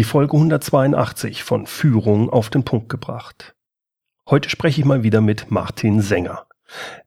Die 0.00 0.04
Folge 0.04 0.34
182 0.34 1.44
von 1.44 1.66
Führung 1.66 2.30
auf 2.30 2.48
den 2.48 2.64
Punkt 2.64 2.88
gebracht. 2.88 3.54
Heute 4.30 4.48
spreche 4.48 4.80
ich 4.80 4.86
mal 4.86 5.02
wieder 5.02 5.20
mit 5.20 5.50
Martin 5.50 6.00
Sänger. 6.00 6.46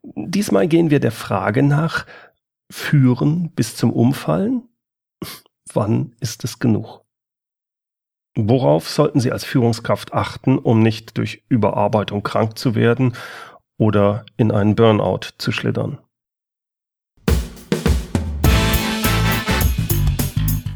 Diesmal 0.04 0.68
gehen 0.68 0.92
wir 0.92 1.00
der 1.00 1.12
Frage 1.12 1.64
nach, 1.64 2.06
führen 2.70 3.50
bis 3.56 3.76
zum 3.76 3.92
Umfallen? 3.92 4.70
Wann 5.74 6.16
ist 6.20 6.44
es 6.44 6.60
genug? 6.60 7.04
Worauf 8.36 8.88
sollten 8.88 9.20
Sie 9.20 9.32
als 9.32 9.44
Führungskraft 9.44 10.14
achten, 10.14 10.60
um 10.60 10.84
nicht 10.84 11.18
durch 11.18 11.44
Überarbeitung 11.50 12.22
krank 12.22 12.60
zu 12.60 12.76
werden 12.76 13.14
oder 13.80 14.24
in 14.38 14.52
einen 14.52 14.76
Burnout 14.76 15.32
zu 15.40 15.52
schlittern? 15.52 15.98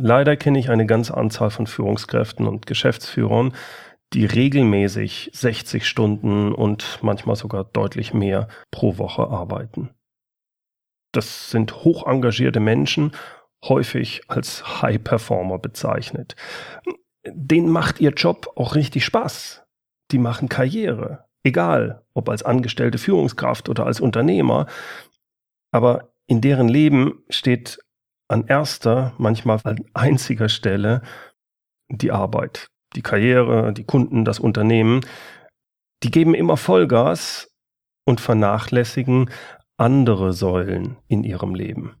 Leider 0.00 0.36
kenne 0.36 0.60
ich 0.60 0.70
eine 0.70 0.86
ganze 0.86 1.16
Anzahl 1.16 1.50
von 1.50 1.66
Führungskräften 1.66 2.46
und 2.46 2.66
Geschäftsführern, 2.66 3.52
die 4.12 4.26
regelmäßig 4.26 5.30
60 5.34 5.88
Stunden 5.88 6.52
und 6.52 7.00
manchmal 7.02 7.34
sogar 7.34 7.64
deutlich 7.64 8.14
mehr 8.14 8.46
pro 8.70 8.96
Woche 8.98 9.26
arbeiten. 9.26 9.90
Das 11.10 11.50
sind 11.50 11.82
hoch 11.82 12.06
engagierte 12.06 12.60
Menschen, 12.60 13.10
häufig 13.64 14.22
als 14.28 14.82
High 14.82 15.02
Performer 15.02 15.58
bezeichnet. 15.58 16.36
Denen 17.26 17.68
macht 17.68 18.00
ihr 18.00 18.10
Job 18.10 18.52
auch 18.54 18.76
richtig 18.76 19.04
Spaß. 19.04 19.64
Die 20.12 20.18
machen 20.18 20.48
Karriere, 20.48 21.24
egal 21.42 22.04
ob 22.14 22.28
als 22.28 22.44
angestellte 22.44 22.98
Führungskraft 22.98 23.68
oder 23.68 23.84
als 23.84 24.00
Unternehmer. 24.00 24.66
Aber 25.72 26.12
in 26.28 26.40
deren 26.40 26.68
Leben 26.68 27.24
steht 27.30 27.80
an 28.28 28.46
erster, 28.46 29.14
manchmal 29.18 29.60
an 29.64 29.84
einziger 29.94 30.48
Stelle 30.48 31.02
die 31.88 32.12
Arbeit, 32.12 32.68
die 32.94 33.02
Karriere, 33.02 33.72
die 33.72 33.84
Kunden, 33.84 34.24
das 34.24 34.38
Unternehmen. 34.38 35.00
Die 36.02 36.10
geben 36.10 36.34
immer 36.34 36.56
Vollgas 36.56 37.50
und 38.04 38.20
vernachlässigen 38.20 39.30
andere 39.78 40.32
Säulen 40.32 40.96
in 41.08 41.24
ihrem 41.24 41.54
Leben. 41.54 41.96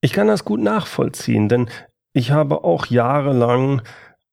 Ich 0.00 0.12
kann 0.12 0.28
das 0.28 0.44
gut 0.44 0.60
nachvollziehen, 0.60 1.48
denn 1.48 1.70
ich 2.12 2.30
habe 2.30 2.62
auch 2.62 2.86
jahrelang 2.86 3.82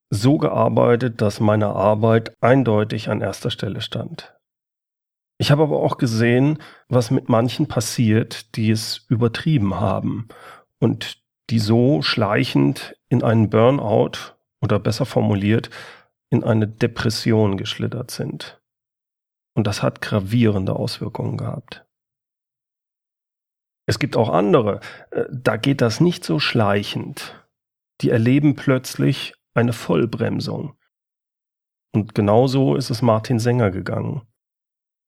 so 0.09 0.37
gearbeitet, 0.37 1.21
dass 1.21 1.39
meine 1.39 1.67
Arbeit 1.67 2.35
eindeutig 2.41 3.09
an 3.09 3.21
erster 3.21 3.49
Stelle 3.49 3.81
stand. 3.81 4.35
Ich 5.41 5.49
habe 5.49 5.63
aber 5.63 5.79
auch 5.79 5.97
gesehen, 5.97 6.59
was 6.87 7.09
mit 7.09 7.27
manchen 7.27 7.67
passiert, 7.67 8.55
die 8.55 8.69
es 8.69 9.07
übertrieben 9.09 9.79
haben 9.79 10.27
und 10.77 11.19
die 11.49 11.57
so 11.57 12.03
schleichend 12.03 12.95
in 13.09 13.23
einen 13.23 13.49
Burnout 13.49 14.35
oder 14.61 14.77
besser 14.77 15.07
formuliert 15.07 15.71
in 16.29 16.43
eine 16.43 16.67
Depression 16.67 17.57
geschlittert 17.57 18.11
sind. 18.11 18.61
Und 19.55 19.65
das 19.65 19.81
hat 19.81 19.99
gravierende 19.99 20.75
Auswirkungen 20.75 21.37
gehabt. 21.37 21.87
Es 23.87 23.97
gibt 23.97 24.17
auch 24.17 24.29
andere, 24.29 24.79
äh, 25.09 25.25
da 25.31 25.57
geht 25.57 25.81
das 25.81 26.01
nicht 26.01 26.23
so 26.23 26.37
schleichend. 26.37 27.47
Die 28.01 28.11
erleben 28.11 28.55
plötzlich 28.55 29.33
eine 29.55 29.73
Vollbremsung. 29.73 30.77
Und 31.95 32.13
genauso 32.13 32.75
ist 32.75 32.91
es 32.91 33.01
Martin 33.01 33.39
Sänger 33.39 33.71
gegangen. 33.71 34.27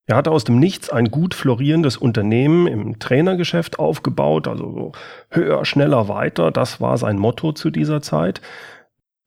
Er 0.06 0.18
hatte 0.18 0.32
aus 0.32 0.44
dem 0.44 0.60
Nichts 0.60 0.90
ein 0.90 1.12
gut 1.12 1.34
florierendes 1.34 1.96
Unternehmen 1.96 2.68
im 2.68 3.00
Trainergeschäft 3.00 3.80
aufgebaut, 3.80 4.48
also 4.48 4.72
so 4.72 4.92
höher, 5.30 5.64
schneller, 5.64 6.10
weiter, 6.10 6.52
das 6.52 6.82
war 6.82 6.98
sein 6.98 7.18
Motto 7.18 7.54
zu 7.54 7.70
dieser 7.70 8.02
Zeit, 8.02 8.42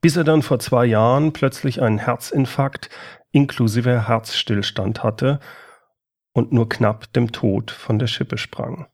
bis 0.03 0.17
er 0.17 0.25
dann 0.25 0.43
vor 0.43 0.59
zwei 0.59 0.85
Jahren 0.85 1.33
plötzlich 1.33 1.81
einen 1.81 1.99
Herzinfarkt 1.99 2.91
inklusive 3.33 4.07
Herzstillstand 4.09 5.03
hatte 5.03 5.41
und 6.35 6.53
nur 6.53 6.69
knapp 6.69 7.11
dem 7.15 7.33
Tod 7.33 7.71
von 7.71 7.99
der 7.99 8.07
Schippe 8.07 8.37
sprang. 8.37 8.87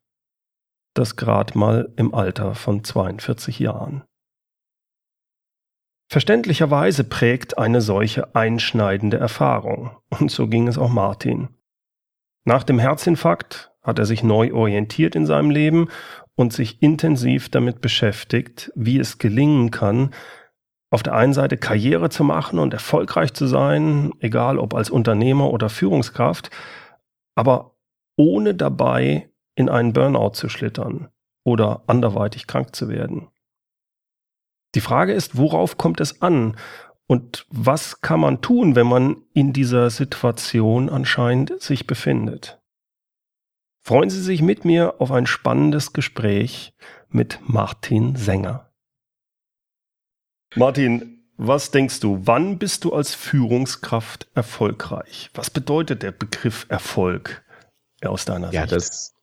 Das 0.94 1.16
grad 1.16 1.56
mal 1.56 1.92
im 1.96 2.14
Alter 2.14 2.54
von 2.54 2.84
42 2.84 3.58
Jahren. 3.58 4.04
Verständlicherweise 6.08 7.04
prägt 7.04 7.58
eine 7.58 7.80
solche 7.80 8.36
einschneidende 8.36 9.16
Erfahrung, 9.16 9.96
und 10.10 10.30
so 10.30 10.46
ging 10.46 10.68
es 10.68 10.78
auch 10.78 10.90
Martin. 10.90 11.48
Nach 12.44 12.64
dem 12.64 12.78
Herzinfarkt 12.78 13.72
hat 13.82 13.98
er 13.98 14.06
sich 14.06 14.22
neu 14.22 14.52
orientiert 14.52 15.14
in 15.14 15.26
seinem 15.26 15.50
Leben 15.50 15.88
und 16.34 16.52
sich 16.52 16.82
intensiv 16.82 17.48
damit 17.48 17.80
beschäftigt, 17.80 18.72
wie 18.74 18.98
es 18.98 19.18
gelingen 19.18 19.70
kann, 19.70 20.10
auf 20.90 21.02
der 21.02 21.14
einen 21.14 21.32
Seite 21.32 21.56
Karriere 21.56 22.10
zu 22.10 22.24
machen 22.24 22.58
und 22.58 22.74
erfolgreich 22.74 23.32
zu 23.32 23.46
sein, 23.46 24.12
egal 24.20 24.58
ob 24.58 24.74
als 24.74 24.90
Unternehmer 24.90 25.50
oder 25.50 25.68
Führungskraft, 25.68 26.50
aber 27.34 27.76
ohne 28.16 28.54
dabei 28.54 29.30
in 29.54 29.68
einen 29.68 29.92
Burnout 29.92 30.32
zu 30.34 30.48
schlittern 30.48 31.08
oder 31.44 31.82
anderweitig 31.86 32.46
krank 32.46 32.74
zu 32.74 32.88
werden. 32.88 33.28
Die 34.74 34.80
Frage 34.80 35.12
ist, 35.12 35.36
worauf 35.36 35.76
kommt 35.76 36.00
es 36.00 36.22
an 36.22 36.56
und 37.12 37.44
was 37.50 38.00
kann 38.00 38.20
man 38.20 38.40
tun, 38.40 38.74
wenn 38.74 38.86
man 38.86 39.16
in 39.34 39.52
dieser 39.52 39.90
Situation 39.90 40.88
anscheinend 40.88 41.60
sich 41.60 41.86
befindet? 41.86 42.58
Freuen 43.84 44.08
Sie 44.08 44.22
sich 44.22 44.40
mit 44.40 44.64
mir 44.64 44.98
auf 44.98 45.12
ein 45.12 45.26
spannendes 45.26 45.92
Gespräch 45.92 46.72
mit 47.10 47.38
Martin 47.42 48.16
Sänger. 48.16 48.72
Martin, 50.54 51.22
was 51.36 51.70
denkst 51.70 52.00
du, 52.00 52.22
wann 52.24 52.56
bist 52.56 52.84
du 52.84 52.94
als 52.94 53.14
Führungskraft 53.14 54.28
erfolgreich? 54.34 55.28
Was 55.34 55.50
bedeutet 55.50 56.02
der 56.02 56.12
Begriff 56.12 56.64
Erfolg 56.70 57.44
aus 58.02 58.24
deiner 58.24 58.54
ja, 58.54 58.62
Sicht? 58.62 58.72
Ja, 58.72 58.76
das, 58.78 59.14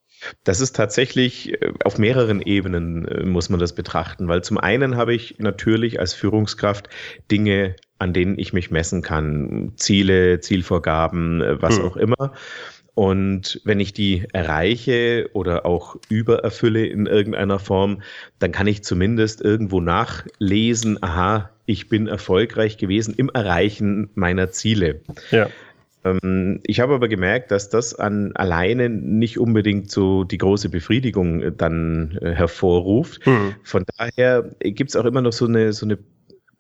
das 0.44 0.62
ist 0.62 0.75
tatsächlich 0.75 1.53
äh, 1.62 1.74
auf 1.84 1.97
mehreren 1.97 2.41
Ebenen 2.41 3.07
äh, 3.07 3.25
muss 3.25 3.50
man 3.50 3.59
das 3.59 3.74
betrachten, 3.74 4.28
weil 4.28 4.44
zum 4.44 4.57
einen 4.57 4.96
habe 4.96 5.13
ich 5.13 5.35
natürlich 5.40 6.00
als 6.00 6.13
Führungskraft 6.13 6.90
Dinge, 7.31 7.75
an 7.97 8.13
denen 8.13 8.38
ich 8.38 8.53
mich 8.53 8.72
messen 8.72 9.02
kann, 9.02 9.74
Ziele, 9.75 10.40
Zielvorgaben, 10.40 11.41
äh, 11.41 11.62
was 11.62 11.78
hm. 11.78 11.85
auch 11.85 11.97
immer. 11.97 12.34
Und 12.96 13.62
wenn 13.63 13.80
ich 13.80 13.94
die 13.94 14.25
erreiche 14.34 15.30
oder 15.31 15.66
auch 15.66 15.96
übererfülle 16.09 16.86
in 16.86 17.06
irgendeiner 17.06 17.57
Form, 17.57 18.01
dann 18.40 18.51
kann 18.51 18.68
ich 18.68 18.84
zumindest 18.84 19.40
irgendwo 19.40 19.80
nachlesen, 19.80 21.01
aha, 21.01 21.50
ich 21.66 21.88
bin 21.88 22.07
erfolgreich 22.07 22.78
gewesen 22.78 23.13
im 23.16 23.30
Erreichen 23.30 24.09
meiner 24.16 24.51
Ziele. 24.51 25.00
Ja. 25.31 25.50
Ähm, 26.03 26.59
ich 26.63 26.79
habe 26.79 26.93
aber 26.93 27.07
gemerkt, 27.07 27.51
dass 27.51 27.69
das 27.69 27.95
an 27.95 28.31
alleine 28.35 28.89
nicht 28.89 29.39
unbedingt 29.39 29.91
so 29.91 30.23
die 30.23 30.37
große 30.37 30.69
Befriedigung 30.69 31.41
äh, 31.41 31.51
dann 31.51 32.17
äh, 32.21 32.31
hervorruft. 32.31 33.25
Mhm. 33.25 33.55
Von 33.63 33.85
daher 33.97 34.49
gibt 34.59 34.91
es 34.91 34.95
auch 34.95 35.05
immer 35.05 35.21
noch 35.21 35.33
so 35.33 35.45
eine, 35.45 35.73
so 35.73 35.85
eine 35.85 35.97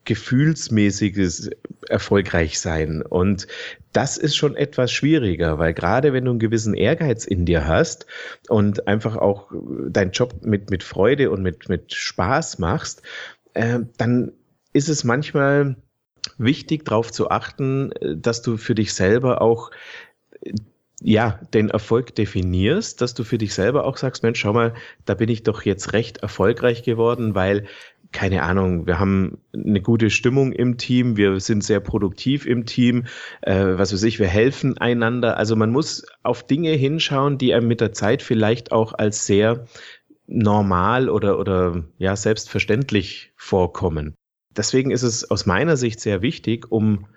gefühlsmäßiges 0.05 1.51
erfolgreich 1.87 2.59
sein. 2.59 3.01
Und 3.01 3.47
das 3.93 4.17
ist 4.17 4.35
schon 4.35 4.55
etwas 4.55 4.91
schwieriger, 4.91 5.59
weil 5.59 5.73
gerade 5.73 6.13
wenn 6.13 6.25
du 6.25 6.31
einen 6.31 6.39
gewissen 6.39 6.73
Ehrgeiz 6.73 7.25
in 7.25 7.45
dir 7.45 7.67
hast 7.67 8.07
und 8.47 8.87
einfach 8.87 9.17
auch 9.17 9.51
deinen 9.87 10.11
Job 10.11 10.43
mit, 10.43 10.71
mit 10.71 10.83
Freude 10.83 11.29
und 11.29 11.43
mit, 11.43 11.69
mit 11.69 11.93
Spaß 11.93 12.59
machst, 12.59 13.03
äh, 13.53 13.79
dann 13.97 14.31
ist 14.73 14.89
es 14.89 15.03
manchmal 15.03 15.75
wichtig, 16.37 16.85
darauf 16.85 17.11
zu 17.11 17.29
achten, 17.29 17.91
äh, 17.93 18.15
dass 18.17 18.41
du 18.41 18.57
für 18.57 18.75
dich 18.75 18.93
selber 18.93 19.41
auch 19.41 19.71
äh, 20.41 20.53
ja, 21.01 21.39
den 21.53 21.69
Erfolg 21.69 22.13
definierst, 22.15 23.01
dass 23.01 23.13
du 23.13 23.23
für 23.23 23.37
dich 23.37 23.53
selber 23.53 23.85
auch 23.85 23.95
sagst, 23.95 24.21
Mensch, 24.21 24.39
schau 24.39 24.53
mal, 24.53 24.73
da 25.05 25.13
bin 25.13 25.29
ich 25.29 25.43
doch 25.43 25.61
jetzt 25.61 25.93
recht 25.93 26.17
erfolgreich 26.17 26.83
geworden, 26.83 27.35
weil 27.35 27.67
keine 28.11 28.41
Ahnung, 28.43 28.87
wir 28.87 28.99
haben 28.99 29.37
eine 29.53 29.81
gute 29.81 30.09
Stimmung 30.09 30.51
im 30.51 30.77
Team, 30.77 31.15
wir 31.15 31.39
sind 31.39 31.63
sehr 31.63 31.79
produktiv 31.79 32.45
im 32.45 32.65
Team, 32.65 33.05
äh, 33.41 33.77
was 33.77 33.93
weiß 33.93 34.03
ich, 34.03 34.19
wir 34.19 34.27
helfen 34.27 34.77
einander. 34.77 35.37
Also 35.37 35.55
man 35.55 35.71
muss 35.71 36.05
auf 36.23 36.45
Dinge 36.45 36.71
hinschauen, 36.71 37.37
die 37.37 37.53
einem 37.53 37.67
mit 37.67 37.81
der 37.81 37.93
Zeit 37.93 38.23
vielleicht 38.23 38.71
auch 38.71 38.93
als 38.93 39.27
sehr 39.27 39.67
normal 40.25 41.09
oder, 41.09 41.39
oder 41.39 41.83
ja, 41.97 42.15
selbstverständlich 42.15 43.31
vorkommen 43.35 44.15
deswegen 44.55 44.91
ist 44.91 45.03
es 45.03 45.29
aus 45.29 45.45
meiner 45.45 45.77
Sicht 45.77 45.99
sehr 45.99 46.21
wichtig, 46.21 46.71
um 46.71 47.07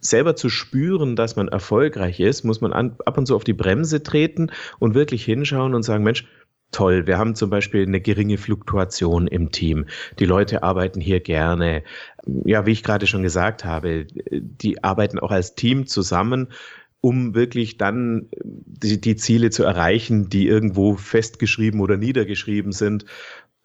selber 0.00 0.36
zu 0.36 0.48
spüren, 0.48 1.16
dass 1.16 1.36
man 1.36 1.48
erfolgreich 1.48 2.20
ist, 2.20 2.44
muss 2.44 2.60
man 2.60 2.72
an, 2.72 2.96
ab 3.04 3.18
und 3.18 3.26
zu 3.26 3.34
auf 3.34 3.44
die 3.44 3.52
Bremse 3.52 4.02
treten 4.02 4.50
und 4.78 4.94
wirklich 4.94 5.24
hinschauen 5.24 5.74
und 5.74 5.82
sagen, 5.82 6.04
Mensch, 6.04 6.26
toll. 6.70 7.06
Wir 7.06 7.18
haben 7.18 7.34
zum 7.34 7.50
Beispiel 7.50 7.82
eine 7.82 8.00
geringe 8.00 8.38
Fluktuation 8.38 9.26
im 9.26 9.50
Team. 9.50 9.86
Die 10.18 10.26
Leute 10.26 10.62
arbeiten 10.62 11.00
hier 11.00 11.20
gerne. 11.20 11.82
Ja, 12.44 12.66
wie 12.66 12.72
ich 12.72 12.82
gerade 12.82 13.06
schon 13.06 13.22
gesagt 13.22 13.64
habe, 13.64 14.06
die 14.30 14.84
arbeiten 14.84 15.18
auch 15.18 15.30
als 15.30 15.54
Team 15.54 15.86
zusammen, 15.86 16.48
um 17.00 17.34
wirklich 17.34 17.76
dann 17.76 18.28
die, 18.34 19.00
die 19.00 19.16
Ziele 19.16 19.50
zu 19.50 19.64
erreichen, 19.64 20.28
die 20.28 20.46
irgendwo 20.46 20.96
festgeschrieben 20.96 21.80
oder 21.80 21.96
niedergeschrieben 21.96 22.72
sind. 22.72 23.04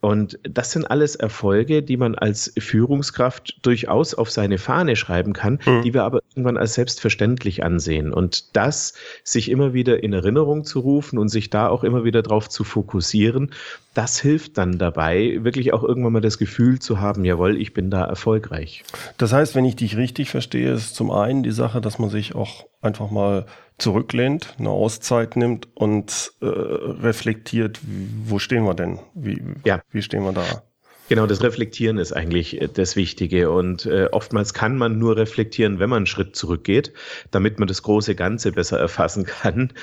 Und 0.04 0.38
das 0.44 0.72
sind 0.72 0.92
alles 0.92 1.16
Erfolge, 1.16 1.82
die 1.82 1.96
man 1.96 2.16
als 2.16 2.52
Führungskraft 2.60 3.66
durchaus 3.66 4.14
auf 4.14 4.30
seine 4.30 4.58
Fahne 4.58 4.98
schreiben 4.98 5.32
kann, 5.32 5.60
mhm. 5.66 5.82
die 5.84 5.94
wir 5.94 6.04
aber 6.04 6.20
irgendwann 6.32 6.58
als 6.58 6.74
selbstverständlich 6.74 7.64
ansehen. 7.64 8.12
Und 8.12 8.54
das 8.58 8.96
sich 9.24 9.50
immer 9.50 9.74
wieder 9.74 10.04
in 10.04 10.12
Erinnerung 10.12 10.66
zu 10.66 10.82
rufen 10.82 11.18
und 11.18 11.30
sich 11.30 11.50
da 11.50 11.70
auch 11.70 11.86
immer 11.86 12.04
wieder 12.04 12.22
drauf 12.22 12.50
zu 12.50 12.66
fokussieren, 12.66 13.52
das 13.94 14.20
hilft 14.20 14.58
dann 14.58 14.78
dabei, 14.78 15.40
wirklich 15.42 15.72
auch 15.72 15.84
irgendwann 15.84 16.14
mal 16.14 16.22
das 16.22 16.38
Gefühl 16.38 16.80
zu 16.80 17.00
haben, 17.00 17.24
jawohl, 17.24 17.56
ich 17.58 17.74
bin 17.74 17.90
da 17.90 18.04
erfolgreich. 18.04 18.84
Das 19.18 19.32
heißt, 19.32 19.56
wenn 19.56 19.64
ich 19.64 19.78
dich 19.78 19.96
richtig 19.96 20.30
verstehe, 20.30 20.74
ist 20.74 20.96
zum 20.96 21.12
einen 21.12 21.44
die 21.44 21.52
Sache, 21.52 21.80
dass 21.80 21.98
man 21.98 22.10
sich 22.10 22.36
auch 22.36 22.66
einfach 22.82 23.10
mal 23.10 23.46
zurücklehnt, 23.78 24.56
eine 24.60 24.70
Auszeit 24.70 25.36
nimmt 25.36 25.68
und 25.76 26.32
äh, 26.42 26.46
reflektiert, 26.46 27.80
wo 28.26 28.40
stehen 28.40 28.64
wir 28.64 28.76
denn? 28.76 29.00
Wie, 29.14 29.42
ja. 29.66 29.82
Wie 29.94 30.02
stehen 30.02 30.24
wir 30.24 30.34
da? 30.34 30.64
Genau, 31.10 31.28
das 31.28 31.44
Reflektieren 31.44 31.98
ist 31.98 32.14
eigentlich 32.14 32.62
äh, 32.62 32.68
das 32.68 32.96
Wichtige. 32.96 33.52
Und 33.52 33.86
äh, 33.86 34.08
oftmals 34.12 34.54
kann 34.54 34.78
man 34.78 34.98
nur 34.98 35.18
reflektieren, 35.18 35.80
wenn 35.80 35.90
man 35.90 35.98
einen 35.98 36.06
Schritt 36.08 36.36
zurückgeht, 36.36 36.94
damit 37.32 37.60
man 37.60 37.68
das 37.68 37.84
große 37.84 38.16
Ganze 38.16 38.52
besser 38.52 38.80
erfassen 38.80 39.26
kann. 39.26 39.74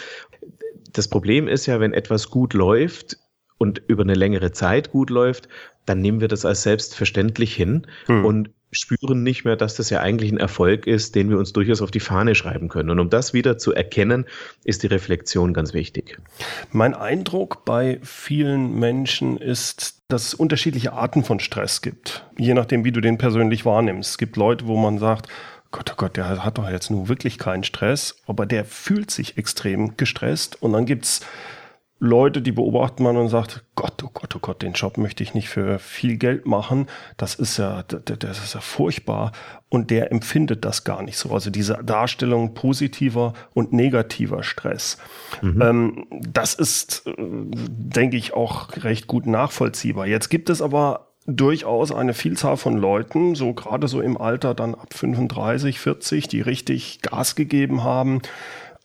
Das 0.92 1.08
Problem 1.08 1.46
ist 1.48 1.66
ja, 1.66 1.80
wenn 1.80 1.92
etwas 1.92 2.30
gut 2.30 2.54
läuft 2.54 3.18
und 3.58 3.82
über 3.86 4.02
eine 4.02 4.14
längere 4.14 4.52
Zeit 4.52 4.90
gut 4.90 5.10
läuft, 5.10 5.48
dann 5.86 6.00
nehmen 6.00 6.20
wir 6.20 6.28
das 6.28 6.44
als 6.44 6.62
selbstverständlich 6.62 7.54
hin 7.54 7.86
hm. 8.06 8.24
und 8.24 8.50
spüren 8.72 9.22
nicht 9.22 9.44
mehr, 9.44 9.56
dass 9.56 9.74
das 9.74 9.90
ja 9.90 10.00
eigentlich 10.00 10.30
ein 10.30 10.38
Erfolg 10.38 10.86
ist, 10.86 11.14
den 11.14 11.28
wir 11.30 11.38
uns 11.38 11.52
durchaus 11.52 11.82
auf 11.82 11.90
die 11.90 12.00
Fahne 12.00 12.34
schreiben 12.34 12.68
können. 12.68 12.90
Und 12.90 13.00
um 13.00 13.10
das 13.10 13.32
wieder 13.32 13.58
zu 13.58 13.72
erkennen, 13.72 14.26
ist 14.64 14.82
die 14.82 14.86
Reflexion 14.86 15.52
ganz 15.52 15.74
wichtig. 15.74 16.18
Mein 16.70 16.94
Eindruck 16.94 17.64
bei 17.64 17.98
vielen 18.02 18.78
Menschen 18.78 19.36
ist, 19.36 20.02
dass 20.08 20.28
es 20.28 20.34
unterschiedliche 20.34 20.92
Arten 20.92 21.24
von 21.24 21.40
Stress 21.40 21.82
gibt, 21.82 22.24
je 22.38 22.54
nachdem, 22.54 22.84
wie 22.84 22.92
du 22.92 23.00
den 23.00 23.18
persönlich 23.18 23.64
wahrnimmst. 23.64 24.10
Es 24.10 24.18
gibt 24.18 24.36
Leute, 24.36 24.66
wo 24.66 24.76
man 24.76 24.98
sagt, 24.98 25.28
Gott, 25.72 25.90
oh 25.92 25.96
Gott, 25.96 26.16
der 26.16 26.44
hat 26.44 26.58
doch 26.58 26.68
jetzt 26.68 26.90
nur 26.90 27.08
wirklich 27.08 27.38
keinen 27.38 27.62
Stress, 27.62 28.16
aber 28.26 28.44
der 28.44 28.64
fühlt 28.64 29.10
sich 29.10 29.38
extrem 29.38 29.96
gestresst. 29.96 30.60
Und 30.60 30.72
dann 30.72 30.84
gibt's 30.84 31.20
Leute, 32.02 32.40
die 32.40 32.52
beobachtet 32.52 33.00
man 33.00 33.18
und 33.18 33.28
sagt, 33.28 33.62
Gott, 33.74 34.02
oh 34.02 34.08
Gott, 34.14 34.34
oh 34.34 34.38
Gott, 34.40 34.62
den 34.62 34.72
Job 34.72 34.96
möchte 34.96 35.22
ich 35.22 35.34
nicht 35.34 35.50
für 35.50 35.78
viel 35.78 36.16
Geld 36.16 36.46
machen. 36.46 36.86
Das 37.18 37.34
ist 37.34 37.58
ja, 37.58 37.82
das 37.82 38.42
ist 38.42 38.54
ja 38.54 38.60
furchtbar. 38.60 39.32
Und 39.68 39.90
der 39.90 40.10
empfindet 40.10 40.64
das 40.64 40.84
gar 40.84 41.02
nicht 41.02 41.18
so. 41.18 41.30
Also 41.30 41.50
diese 41.50 41.74
Darstellung 41.84 42.54
positiver 42.54 43.34
und 43.52 43.74
negativer 43.74 44.42
Stress. 44.42 44.96
Mhm. 45.42 45.60
Ähm, 45.60 46.06
das 46.10 46.54
ist, 46.54 47.06
äh, 47.06 47.12
denke 47.18 48.16
ich, 48.16 48.32
auch 48.32 48.70
recht 48.78 49.06
gut 49.06 49.26
nachvollziehbar. 49.26 50.06
Jetzt 50.06 50.30
gibt 50.30 50.48
es 50.48 50.62
aber 50.62 51.08
durchaus 51.26 51.92
eine 51.92 52.14
Vielzahl 52.14 52.56
von 52.56 52.78
Leuten, 52.78 53.34
so 53.34 53.52
gerade 53.52 53.88
so 53.88 54.00
im 54.00 54.16
Alter 54.16 54.54
dann 54.54 54.74
ab 54.74 54.94
35, 54.94 55.78
40, 55.78 56.28
die 56.28 56.40
richtig 56.40 57.02
Gas 57.02 57.34
gegeben 57.34 57.84
haben, 57.84 58.22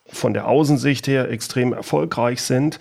von 0.05 0.33
der 0.33 0.47
Außensicht 0.47 1.07
her 1.07 1.29
extrem 1.29 1.71
erfolgreich 1.71 2.41
sind 2.41 2.79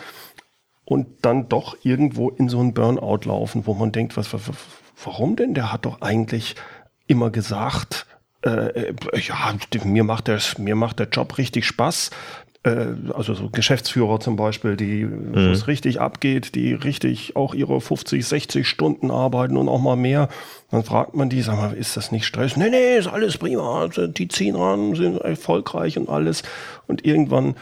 und 0.85 1.07
dann 1.23 1.49
doch 1.49 1.77
irgendwo 1.83 2.29
in 2.31 2.49
so 2.49 2.61
einen 2.61 2.75
Burnout 2.75 3.27
laufen, 3.27 3.67
wo 3.67 3.75
man 3.75 3.93
denkt, 3.93 4.17
was, 4.17 4.29
warum 5.03 5.37
denn? 5.37 5.55
Der 5.55 5.73
hat 5.73 5.87
doch 5.87 6.01
eigentlich 6.03 6.57
immer 7.07 7.31
gesagt, 7.31 8.07
äh, 8.45 8.89
äh, 8.89 8.95
ja, 9.21 9.55
mir 9.85 10.05
macht, 10.05 10.29
der, 10.29 10.41
mir 10.59 10.77
macht 10.77 10.99
der 10.99 11.09
Job 11.09 11.39
richtig 11.39 11.67
Spaß. 11.67 12.11
Äh, 12.65 12.87
also 13.15 13.35
so 13.35 13.49
Geschäftsführer 13.49 14.21
zum 14.21 14.37
Beispiel, 14.37 14.77
die, 14.77 15.05
mhm. 15.05 15.35
wo 15.35 15.39
es 15.51 15.67
richtig 15.67 16.01
abgeht, 16.01 16.55
die 16.55 16.75
richtig 16.75 17.37
auch 17.37 17.55
ihre 17.55 17.81
50, 17.81 18.27
60 18.27 18.69
Stunden 18.69 19.11
arbeiten 19.11 19.57
und 19.57 19.69
auch 19.69 19.81
mal 19.81 19.97
mehr. 19.97 20.29
Dann 20.71 20.85
fragt 20.85 21.15
man 21.15 21.31
die, 21.31 21.43
sag 21.43 21.57
mal, 21.57 21.75
ist 21.75 21.97
das 21.97 22.13
nicht 22.13 22.27
Stress? 22.27 22.57
Nee, 22.57 22.71
nee, 22.71 22.97
ist 22.97 23.07
alles 23.07 23.39
prima. 23.39 23.81
Also 23.81 24.07
die 24.07 24.29
ziehen 24.29 24.57
ran, 24.57 24.95
sind 24.95 25.19
erfolgreich 25.21 25.97
und 25.97 26.09
alles. 26.09 26.43
Und 26.87 27.05
irgendwann 27.05 27.55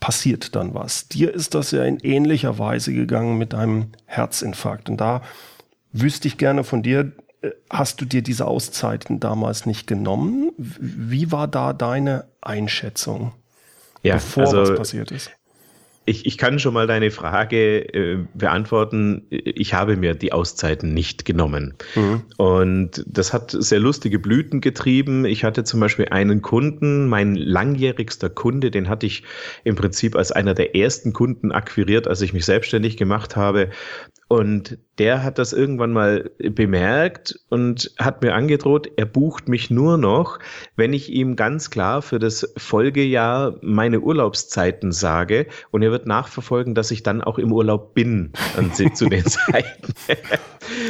passiert 0.00 0.56
dann 0.56 0.74
was. 0.74 1.08
Dir 1.08 1.32
ist 1.32 1.54
das 1.54 1.70
ja 1.70 1.84
in 1.84 1.98
ähnlicher 2.00 2.58
Weise 2.58 2.92
gegangen 2.92 3.38
mit 3.38 3.52
deinem 3.52 3.90
Herzinfarkt. 4.06 4.88
Und 4.88 5.00
da 5.00 5.22
wüsste 5.92 6.26
ich 6.26 6.38
gerne 6.38 6.64
von 6.64 6.82
dir, 6.82 7.12
äh, 7.42 7.50
hast 7.68 8.00
du 8.00 8.04
dir 8.04 8.22
diese 8.22 8.46
Auszeiten 8.46 9.20
damals 9.20 9.66
nicht 9.66 9.86
genommen? 9.86 10.52
Wie 10.56 11.30
war 11.30 11.46
da 11.46 11.72
deine 11.72 12.24
Einschätzung, 12.40 13.32
ja, 14.02 14.14
bevor 14.14 14.44
also, 14.44 14.62
was 14.62 14.74
passiert 14.74 15.10
ist? 15.10 15.30
Ich, 16.06 16.24
ich 16.26 16.38
kann 16.38 16.58
schon 16.58 16.74
mal 16.74 16.86
deine 16.86 17.10
Frage 17.10 17.94
äh, 17.94 18.18
beantworten. 18.34 19.26
Ich 19.30 19.74
habe 19.74 19.96
mir 19.96 20.14
die 20.14 20.32
Auszeiten 20.32 20.94
nicht 20.94 21.24
genommen. 21.24 21.74
Mhm. 21.94 22.22
Und 22.36 23.04
das 23.06 23.32
hat 23.32 23.50
sehr 23.50 23.80
lustige 23.80 24.18
Blüten 24.18 24.60
getrieben. 24.60 25.24
Ich 25.24 25.44
hatte 25.44 25.62
zum 25.62 25.78
Beispiel 25.78 26.08
einen 26.08 26.40
Kunden, 26.42 27.08
mein 27.08 27.36
langjährigster 27.36 28.30
Kunde, 28.30 28.70
den 28.70 28.88
hatte 28.88 29.06
ich 29.06 29.24
im 29.62 29.76
Prinzip 29.76 30.16
als 30.16 30.32
einer 30.32 30.54
der 30.54 30.74
ersten 30.74 31.12
Kunden 31.12 31.52
akquiriert, 31.52 32.08
als 32.08 32.22
ich 32.22 32.32
mich 32.32 32.46
selbstständig 32.46 32.96
gemacht 32.96 33.36
habe. 33.36 33.70
Und 34.30 34.78
der 34.98 35.24
hat 35.24 35.38
das 35.38 35.52
irgendwann 35.52 35.92
mal 35.92 36.30
bemerkt 36.38 37.40
und 37.48 37.90
hat 37.98 38.22
mir 38.22 38.32
angedroht, 38.32 38.88
er 38.96 39.04
bucht 39.06 39.48
mich 39.48 39.70
nur 39.70 39.98
noch, 39.98 40.38
wenn 40.76 40.92
ich 40.92 41.10
ihm 41.10 41.34
ganz 41.34 41.68
klar 41.70 42.00
für 42.00 42.20
das 42.20 42.52
Folgejahr 42.56 43.56
meine 43.60 43.98
Urlaubszeiten 43.98 44.92
sage. 44.92 45.48
Und 45.72 45.82
er 45.82 45.90
wird 45.90 46.06
nachverfolgen, 46.06 46.76
dass 46.76 46.92
ich 46.92 47.02
dann 47.02 47.22
auch 47.22 47.40
im 47.40 47.52
Urlaub 47.52 47.92
bin 47.92 48.30
an, 48.56 48.72
zu 48.72 49.08
den 49.08 49.24
Zeiten. 49.26 49.94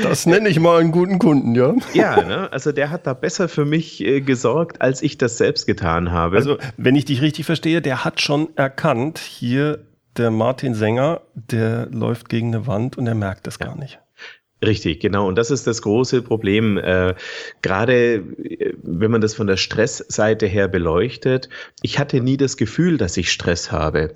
Das 0.02 0.26
nenne 0.26 0.50
ich 0.50 0.60
mal 0.60 0.78
einen 0.78 0.92
guten 0.92 1.18
Kunden, 1.18 1.54
ja? 1.54 1.74
Ja, 1.94 2.22
ne? 2.22 2.52
also 2.52 2.72
der 2.72 2.90
hat 2.90 3.06
da 3.06 3.14
besser 3.14 3.48
für 3.48 3.64
mich 3.64 4.04
äh, 4.04 4.20
gesorgt, 4.20 4.82
als 4.82 5.00
ich 5.00 5.16
das 5.16 5.38
selbst 5.38 5.66
getan 5.66 6.12
habe. 6.12 6.36
Also, 6.36 6.58
wenn 6.76 6.94
ich 6.94 7.06
dich 7.06 7.22
richtig 7.22 7.46
verstehe, 7.46 7.80
der 7.80 8.04
hat 8.04 8.20
schon 8.20 8.54
erkannt, 8.56 9.18
hier 9.18 9.86
der 10.16 10.30
Martin 10.30 10.74
Sänger, 10.74 11.20
der 11.34 11.86
läuft 11.86 12.28
gegen 12.28 12.54
eine 12.54 12.66
Wand 12.66 12.98
und 12.98 13.06
er 13.06 13.14
merkt 13.14 13.46
das 13.46 13.58
ja. 13.58 13.66
gar 13.66 13.76
nicht. 13.76 14.00
Richtig, 14.64 15.00
genau. 15.00 15.26
Und 15.26 15.36
das 15.36 15.50
ist 15.50 15.66
das 15.66 15.80
große 15.80 16.22
Problem. 16.22 16.76
Äh, 16.76 17.14
gerade 17.62 18.16
äh, 18.16 18.74
wenn 18.82 19.10
man 19.10 19.20
das 19.20 19.34
von 19.34 19.46
der 19.46 19.56
Stressseite 19.56 20.46
her 20.46 20.68
beleuchtet. 20.68 21.48
Ich 21.82 21.98
hatte 21.98 22.20
nie 22.20 22.36
das 22.36 22.56
Gefühl, 22.56 22.98
dass 22.98 23.16
ich 23.16 23.30
Stress 23.30 23.72
habe. 23.72 24.12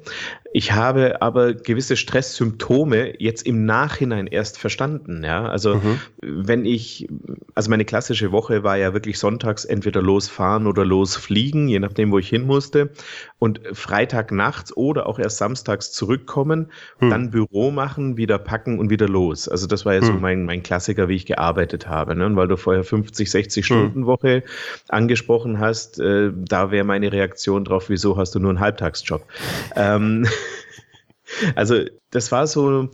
Ich 0.56 0.70
habe 0.70 1.20
aber 1.20 1.52
gewisse 1.52 1.96
Stresssymptome 1.96 3.20
jetzt 3.20 3.44
im 3.44 3.64
Nachhinein 3.64 4.28
erst 4.28 4.56
verstanden. 4.56 5.24
Ja, 5.24 5.46
also 5.46 5.76
mhm. 5.76 6.00
wenn 6.22 6.64
ich, 6.64 7.08
also 7.56 7.70
meine 7.70 7.84
klassische 7.84 8.30
Woche 8.30 8.62
war 8.62 8.76
ja 8.76 8.92
wirklich 8.94 9.18
sonntags 9.18 9.64
entweder 9.64 10.00
losfahren 10.00 10.68
oder 10.68 10.84
losfliegen, 10.84 11.66
je 11.66 11.80
nachdem, 11.80 12.12
wo 12.12 12.20
ich 12.20 12.28
hin 12.28 12.46
musste. 12.46 12.90
Und 13.40 13.60
Freitag 13.72 14.30
nachts 14.30 14.76
oder 14.76 15.06
auch 15.06 15.18
erst 15.18 15.38
samstags 15.38 15.90
zurückkommen, 15.90 16.70
mhm. 17.00 17.10
dann 17.10 17.30
Büro 17.30 17.72
machen, 17.72 18.16
wieder 18.16 18.38
packen 18.38 18.78
und 18.78 18.90
wieder 18.90 19.08
los. 19.08 19.48
Also 19.48 19.66
das 19.66 19.84
war 19.84 19.94
ja 19.94 20.02
so 20.02 20.12
mein, 20.12 20.33
mein 20.36 20.62
Klassiker, 20.62 21.08
wie 21.08 21.16
ich 21.16 21.26
gearbeitet 21.26 21.88
habe. 21.88 22.14
Ne? 22.14 22.26
Und 22.26 22.36
weil 22.36 22.48
du 22.48 22.56
vorher 22.56 22.84
50, 22.84 23.30
60 23.30 23.64
Stunden 23.64 24.00
mhm. 24.00 24.06
Woche 24.06 24.42
angesprochen 24.88 25.60
hast, 25.60 26.00
äh, 26.00 26.30
da 26.34 26.70
wäre 26.70 26.84
meine 26.84 27.12
Reaktion 27.12 27.64
drauf, 27.64 27.88
wieso 27.88 28.16
hast 28.16 28.34
du 28.34 28.40
nur 28.40 28.50
einen 28.50 28.60
Halbtagsjob? 28.60 29.24
Ähm, 29.76 30.26
also 31.54 31.80
das 32.10 32.32
war 32.32 32.46
so, 32.46 32.90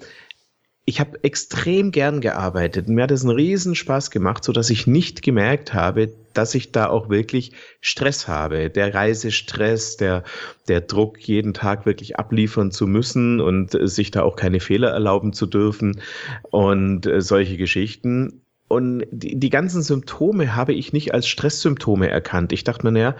ich 0.86 0.98
habe 0.98 1.22
extrem 1.22 1.92
gern 1.92 2.20
gearbeitet. 2.20 2.88
Mir 2.88 3.04
hat 3.04 3.10
es 3.10 3.22
einen 3.22 3.34
riesen 3.34 3.74
Spaß 3.74 4.10
gemacht, 4.10 4.42
so 4.42 4.52
dass 4.52 4.70
ich 4.70 4.86
nicht 4.86 5.22
gemerkt 5.22 5.74
habe, 5.74 6.12
dass 6.32 6.54
ich 6.54 6.72
da 6.72 6.88
auch 6.88 7.08
wirklich 7.08 7.52
Stress 7.80 8.26
habe. 8.26 8.70
Der 8.70 8.94
Reisestress, 8.94 9.96
der, 9.98 10.24
der 10.68 10.80
Druck, 10.80 11.20
jeden 11.20 11.54
Tag 11.54 11.86
wirklich 11.86 12.16
abliefern 12.16 12.72
zu 12.72 12.86
müssen 12.86 13.40
und 13.40 13.76
sich 13.88 14.10
da 14.10 14.22
auch 14.22 14.36
keine 14.36 14.60
Fehler 14.60 14.90
erlauben 14.90 15.32
zu 15.32 15.46
dürfen 15.46 16.00
und 16.50 17.06
äh, 17.06 17.20
solche 17.20 17.56
Geschichten. 17.56 18.42
Und 18.66 19.04
die, 19.10 19.38
die 19.38 19.50
ganzen 19.50 19.82
Symptome 19.82 20.54
habe 20.54 20.72
ich 20.72 20.92
nicht 20.92 21.12
als 21.12 21.28
Stresssymptome 21.28 22.08
erkannt. 22.08 22.52
Ich 22.52 22.64
dachte 22.64 22.86
mir, 22.86 22.92
naja, 22.92 23.16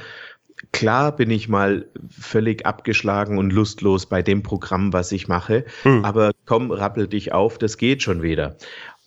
klar 0.73 1.17
bin 1.17 1.31
ich 1.31 1.49
mal 1.49 1.87
völlig 2.09 2.67
abgeschlagen 2.67 3.39
und 3.39 3.53
lustlos 3.53 4.07
bei 4.07 4.23
dem 4.23 4.43
Programm, 4.43 4.93
was 4.93 5.13
ich 5.13 5.29
mache, 5.29 5.65
hm. 5.83 6.05
aber 6.05 6.33
komm, 6.47 6.71
rappel 6.71 7.09
dich 7.09 7.33
auf, 7.33 7.59
das 7.59 7.77
geht 7.77 8.03
schon 8.03 8.23
wieder. 8.23 8.57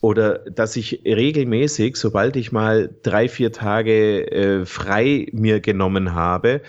oder 0.02 0.40
dass 0.40 0.76
ich 0.76 1.02
regelmäßig, 1.06 1.96
sobald 1.96 2.36
ich 2.36 2.52
mal 2.52 2.94
drei, 3.04 3.30
vier 3.30 3.54
Tage 3.54 4.30
äh, 4.30 4.66
frei 4.66 5.28
mir 5.32 5.62
genommen 5.62 6.14
habe, 6.14 6.62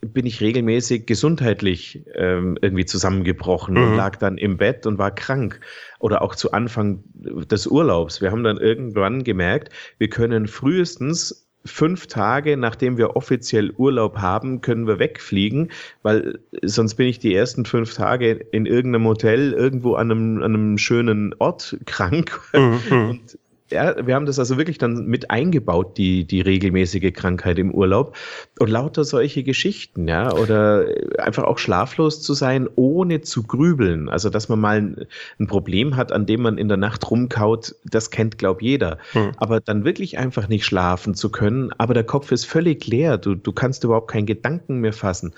bin 0.00 0.26
ich 0.26 0.40
regelmäßig 0.40 1.06
gesundheitlich 1.06 2.04
ähm, 2.14 2.56
irgendwie 2.62 2.84
zusammengebrochen 2.84 3.74
mhm. 3.74 3.82
und 3.82 3.96
lag 3.96 4.16
dann 4.16 4.38
im 4.38 4.56
Bett 4.56 4.86
und 4.86 4.96
war 4.96 5.10
krank. 5.10 5.60
Oder 5.98 6.22
auch 6.22 6.36
zu 6.36 6.52
Anfang 6.52 7.02
des 7.14 7.66
Urlaubs. 7.66 8.20
Wir 8.20 8.30
haben 8.30 8.44
dann 8.44 8.58
irgendwann 8.58 9.24
gemerkt, 9.24 9.72
wir 9.98 10.08
können 10.08 10.46
frühestens 10.46 11.47
fünf 11.64 12.06
Tage, 12.06 12.56
nachdem 12.56 12.96
wir 12.96 13.16
offiziell 13.16 13.72
Urlaub 13.76 14.18
haben, 14.18 14.60
können 14.60 14.86
wir 14.86 14.98
wegfliegen, 14.98 15.70
weil 16.02 16.38
sonst 16.62 16.94
bin 16.94 17.08
ich 17.08 17.18
die 17.18 17.34
ersten 17.34 17.64
fünf 17.64 17.94
Tage 17.94 18.32
in 18.32 18.66
irgendeinem 18.66 19.06
Hotel 19.06 19.52
irgendwo 19.52 19.94
an 19.94 20.10
einem, 20.10 20.42
an 20.42 20.54
einem 20.54 20.78
schönen 20.78 21.34
Ort 21.38 21.76
krank. 21.86 22.40
Mhm. 22.52 23.10
Und 23.10 23.38
ja, 23.70 24.06
wir 24.06 24.14
haben 24.14 24.26
das 24.26 24.38
also 24.38 24.56
wirklich 24.56 24.78
dann 24.78 25.06
mit 25.06 25.30
eingebaut, 25.30 25.98
die, 25.98 26.24
die 26.24 26.40
regelmäßige 26.40 27.12
Krankheit 27.12 27.58
im 27.58 27.72
Urlaub. 27.72 28.16
Und 28.58 28.70
lauter 28.70 29.04
solche 29.04 29.42
Geschichten, 29.42 30.08
ja, 30.08 30.32
oder 30.32 30.86
einfach 31.18 31.44
auch 31.44 31.58
schlaflos 31.58 32.22
zu 32.22 32.34
sein, 32.34 32.68
ohne 32.76 33.20
zu 33.20 33.42
grübeln. 33.42 34.08
Also, 34.08 34.30
dass 34.30 34.48
man 34.48 34.60
mal 34.60 34.76
ein, 34.78 35.06
ein 35.38 35.46
Problem 35.46 35.96
hat, 35.96 36.12
an 36.12 36.26
dem 36.26 36.42
man 36.42 36.58
in 36.58 36.68
der 36.68 36.76
Nacht 36.76 37.10
rumkaut, 37.10 37.74
das 37.84 38.10
kennt, 38.10 38.38
glaub 38.38 38.62
jeder. 38.62 38.98
Hm. 39.12 39.32
Aber 39.36 39.60
dann 39.60 39.84
wirklich 39.84 40.18
einfach 40.18 40.48
nicht 40.48 40.64
schlafen 40.64 41.14
zu 41.14 41.30
können, 41.30 41.70
aber 41.78 41.94
der 41.94 42.04
Kopf 42.04 42.32
ist 42.32 42.44
völlig 42.44 42.86
leer. 42.86 43.18
Du, 43.18 43.34
du 43.34 43.52
kannst 43.52 43.84
überhaupt 43.84 44.10
keinen 44.10 44.26
Gedanken 44.26 44.78
mehr 44.78 44.92
fassen 44.92 45.34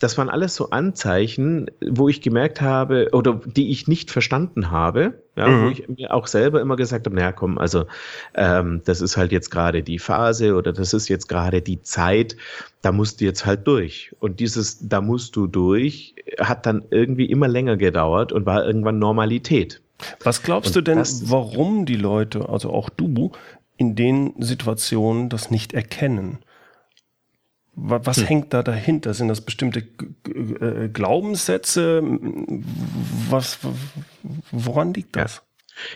das 0.00 0.16
waren 0.16 0.30
alles 0.30 0.56
so 0.56 0.70
Anzeichen, 0.70 1.70
wo 1.86 2.08
ich 2.08 2.22
gemerkt 2.22 2.60
habe 2.60 3.10
oder 3.12 3.40
die 3.44 3.70
ich 3.70 3.86
nicht 3.86 4.10
verstanden 4.10 4.70
habe, 4.70 5.22
ja, 5.36 5.48
mhm. 5.48 5.64
wo 5.64 5.68
ich 5.70 5.88
mir 5.88 6.12
auch 6.12 6.26
selber 6.26 6.60
immer 6.60 6.76
gesagt 6.76 7.06
habe, 7.06 7.16
naja, 7.16 7.32
komm, 7.32 7.58
also 7.58 7.86
ähm, 8.34 8.82
das 8.84 9.00
ist 9.00 9.16
halt 9.16 9.32
jetzt 9.32 9.50
gerade 9.50 9.82
die 9.82 9.98
Phase 9.98 10.54
oder 10.54 10.72
das 10.72 10.92
ist 10.92 11.08
jetzt 11.08 11.28
gerade 11.28 11.62
die 11.62 11.82
Zeit, 11.82 12.36
da 12.82 12.92
musst 12.92 13.20
du 13.20 13.24
jetzt 13.24 13.46
halt 13.46 13.66
durch. 13.66 14.14
Und 14.18 14.40
dieses 14.40 14.88
da 14.88 15.00
musst 15.00 15.36
du 15.36 15.46
durch 15.46 16.14
hat 16.38 16.66
dann 16.66 16.84
irgendwie 16.90 17.26
immer 17.26 17.48
länger 17.48 17.76
gedauert 17.76 18.32
und 18.32 18.46
war 18.46 18.64
irgendwann 18.64 18.98
Normalität. 18.98 19.80
Was 20.22 20.42
glaubst 20.42 20.76
und 20.76 20.88
du 20.88 20.94
denn, 20.94 21.04
warum 21.24 21.86
die 21.86 21.96
Leute, 21.96 22.48
also 22.48 22.70
auch 22.70 22.88
du, 22.88 23.32
in 23.76 23.94
den 23.94 24.34
Situationen 24.38 25.28
das 25.28 25.50
nicht 25.50 25.72
erkennen? 25.72 26.38
Was 27.82 28.18
hm. 28.18 28.26
hängt 28.26 28.54
da 28.54 28.62
dahinter? 28.62 29.14
Sind 29.14 29.28
das 29.28 29.40
bestimmte 29.40 29.80
äh, 29.80 30.88
Glaubenssätze? 30.88 32.02
Was, 33.30 33.58
woran 34.50 34.92
liegt 34.92 35.16
das? 35.16 35.42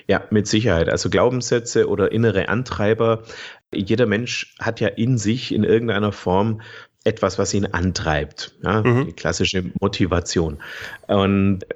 Ja. 0.07 0.21
ja, 0.21 0.27
mit 0.31 0.47
Sicherheit. 0.47 0.89
Also 0.89 1.11
Glaubenssätze 1.11 1.89
oder 1.89 2.11
innere 2.11 2.49
Antreiber. 2.49 3.23
Jeder 3.75 4.07
Mensch 4.07 4.55
hat 4.61 4.81
ja 4.81 4.89
in 4.89 5.19
sich 5.19 5.53
in 5.53 5.63
irgendeiner 5.63 6.13
Form 6.13 6.63
etwas, 7.05 7.39
was 7.39 7.53
ihn 7.53 7.67
antreibt. 7.67 8.57
Ja, 8.63 8.83
mhm. 8.83 9.07
Die 9.07 9.13
klassische 9.13 9.63
Motivation. 9.79 10.59
Und 11.07 11.67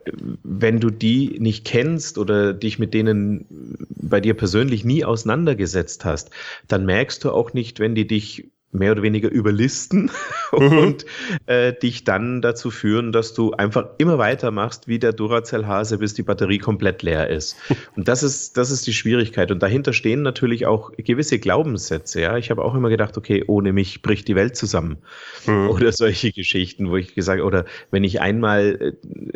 wenn 0.42 0.80
du 0.80 0.88
die 0.88 1.36
nicht 1.38 1.66
kennst 1.66 2.16
oder 2.16 2.54
dich 2.54 2.78
mit 2.78 2.94
denen 2.94 3.76
bei 3.90 4.20
dir 4.20 4.32
persönlich 4.32 4.86
nie 4.86 5.04
auseinandergesetzt 5.04 6.06
hast, 6.06 6.30
dann 6.66 6.86
merkst 6.86 7.24
du 7.24 7.30
auch 7.30 7.52
nicht, 7.52 7.78
wenn 7.78 7.94
die 7.94 8.06
dich 8.06 8.50
mehr 8.70 8.92
oder 8.92 9.02
weniger 9.02 9.30
überlisten 9.30 10.10
mhm. 10.52 10.78
und 10.78 11.06
äh, 11.46 11.72
dich 11.72 12.04
dann 12.04 12.42
dazu 12.42 12.70
führen, 12.70 13.12
dass 13.12 13.32
du 13.32 13.52
einfach 13.52 13.86
immer 13.98 14.18
weitermachst 14.18 14.88
wie 14.88 14.98
der 14.98 15.12
Duracell-Hase, 15.12 15.98
bis 15.98 16.14
die 16.14 16.22
Batterie 16.22 16.58
komplett 16.58 17.02
leer 17.02 17.28
ist. 17.28 17.56
Und 17.96 18.08
das 18.08 18.22
ist, 18.22 18.56
das 18.56 18.70
ist 18.70 18.86
die 18.86 18.92
Schwierigkeit. 18.92 19.50
Und 19.50 19.62
dahinter 19.62 19.92
stehen 19.92 20.22
natürlich 20.22 20.66
auch 20.66 20.92
gewisse 20.96 21.38
Glaubenssätze. 21.38 22.20
Ja, 22.20 22.36
ich 22.36 22.50
habe 22.50 22.64
auch 22.64 22.74
immer 22.74 22.90
gedacht, 22.90 23.16
okay, 23.16 23.44
ohne 23.46 23.72
mich 23.72 24.02
bricht 24.02 24.28
die 24.28 24.36
Welt 24.36 24.56
zusammen. 24.56 24.98
Mhm. 25.46 25.70
Oder 25.70 25.92
solche 25.92 26.32
Geschichten, 26.32 26.90
wo 26.90 26.96
ich 26.96 27.14
gesagt, 27.14 27.42
oder 27.42 27.64
wenn 27.90 28.04
ich 28.04 28.20
einmal 28.20 28.78
äh, 28.80 28.92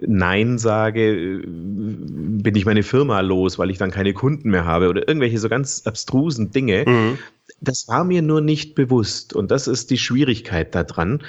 Nein 0.07 0.59
sage, 0.59 1.13
äh, 1.13 1.43
bin 1.47 2.55
ich 2.55 2.67
meine 2.67 2.83
Firma 2.83 3.21
los, 3.21 3.59
weil 3.59 3.71
ich 3.71 3.79
dann 3.79 3.91
keine 3.91 4.13
Kunden 4.13 4.51
mehr 4.51 4.65
habe 4.65 4.89
oder 4.89 5.09
irgendwelche 5.09 5.39
so 5.39 5.49
ganz 5.49 5.83
abstrusen 5.85 6.51
Dinge. 6.51 6.85
Das 7.63 7.87
war 7.87 8.03
mir 8.03 8.23
nur 8.23 8.41
nicht 8.41 8.75
bewusst 8.75 9.35
und 9.35 9.51
das 9.51 9.69
ist 9.69 9.91
die 9.91 9.99
Schwierigkeit 9.99 10.75
daran. 10.75 11.23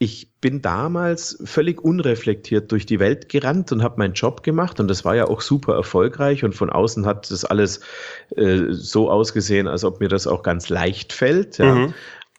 Ich 0.00 0.32
bin 0.40 0.60
damals 0.60 1.38
völlig 1.44 1.80
unreflektiert 1.80 2.72
durch 2.72 2.84
die 2.84 2.98
Welt 2.98 3.28
gerannt 3.28 3.70
und 3.70 3.84
habe 3.84 3.98
meinen 3.98 4.14
Job 4.14 4.42
gemacht 4.42 4.80
und 4.80 4.88
das 4.88 5.04
war 5.04 5.14
ja 5.14 5.28
auch 5.28 5.40
super 5.40 5.74
erfolgreich 5.74 6.42
und 6.42 6.56
von 6.56 6.68
außen 6.68 7.06
hat 7.06 7.30
das 7.30 7.44
alles 7.44 7.80
äh, 8.34 8.64
so 8.70 9.08
ausgesehen, 9.08 9.68
als 9.68 9.84
ob 9.84 10.00
mir 10.00 10.08
das 10.08 10.26
auch 10.26 10.42
ganz 10.42 10.68
leicht 10.68 11.12
fällt. 11.12 11.58
Ja. 11.58 11.74
Mhm. 11.74 11.94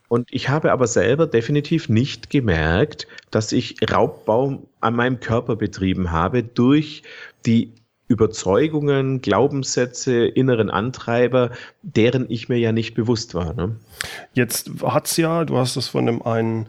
Und 0.09 0.27
ich 0.31 0.49
habe 0.49 0.73
aber 0.73 0.85
selber 0.85 1.25
definitiv 1.25 1.87
nicht 1.87 2.29
gemerkt, 2.29 3.07
dass 3.31 3.53
ich 3.53 3.77
Raubbau 3.89 4.67
an 4.81 4.95
meinem 4.95 5.21
Körper 5.21 5.55
betrieben 5.55 6.11
habe 6.11 6.43
durch 6.43 7.03
die 7.45 7.73
Überzeugungen, 8.13 9.21
Glaubenssätze, 9.21 10.25
inneren 10.25 10.69
Antreiber, 10.69 11.51
deren 11.81 12.25
ich 12.29 12.47
mir 12.47 12.57
ja 12.57 12.71
nicht 12.71 12.93
bewusst 12.93 13.33
war. 13.33 13.53
Ne? 13.53 13.75
Jetzt 14.33 14.71
hat's 14.81 15.17
ja, 15.17 15.43
du 15.45 15.57
hast 15.57 15.75
es 15.75 15.87
von 15.87 16.05
dem 16.05 16.21
einen 16.21 16.67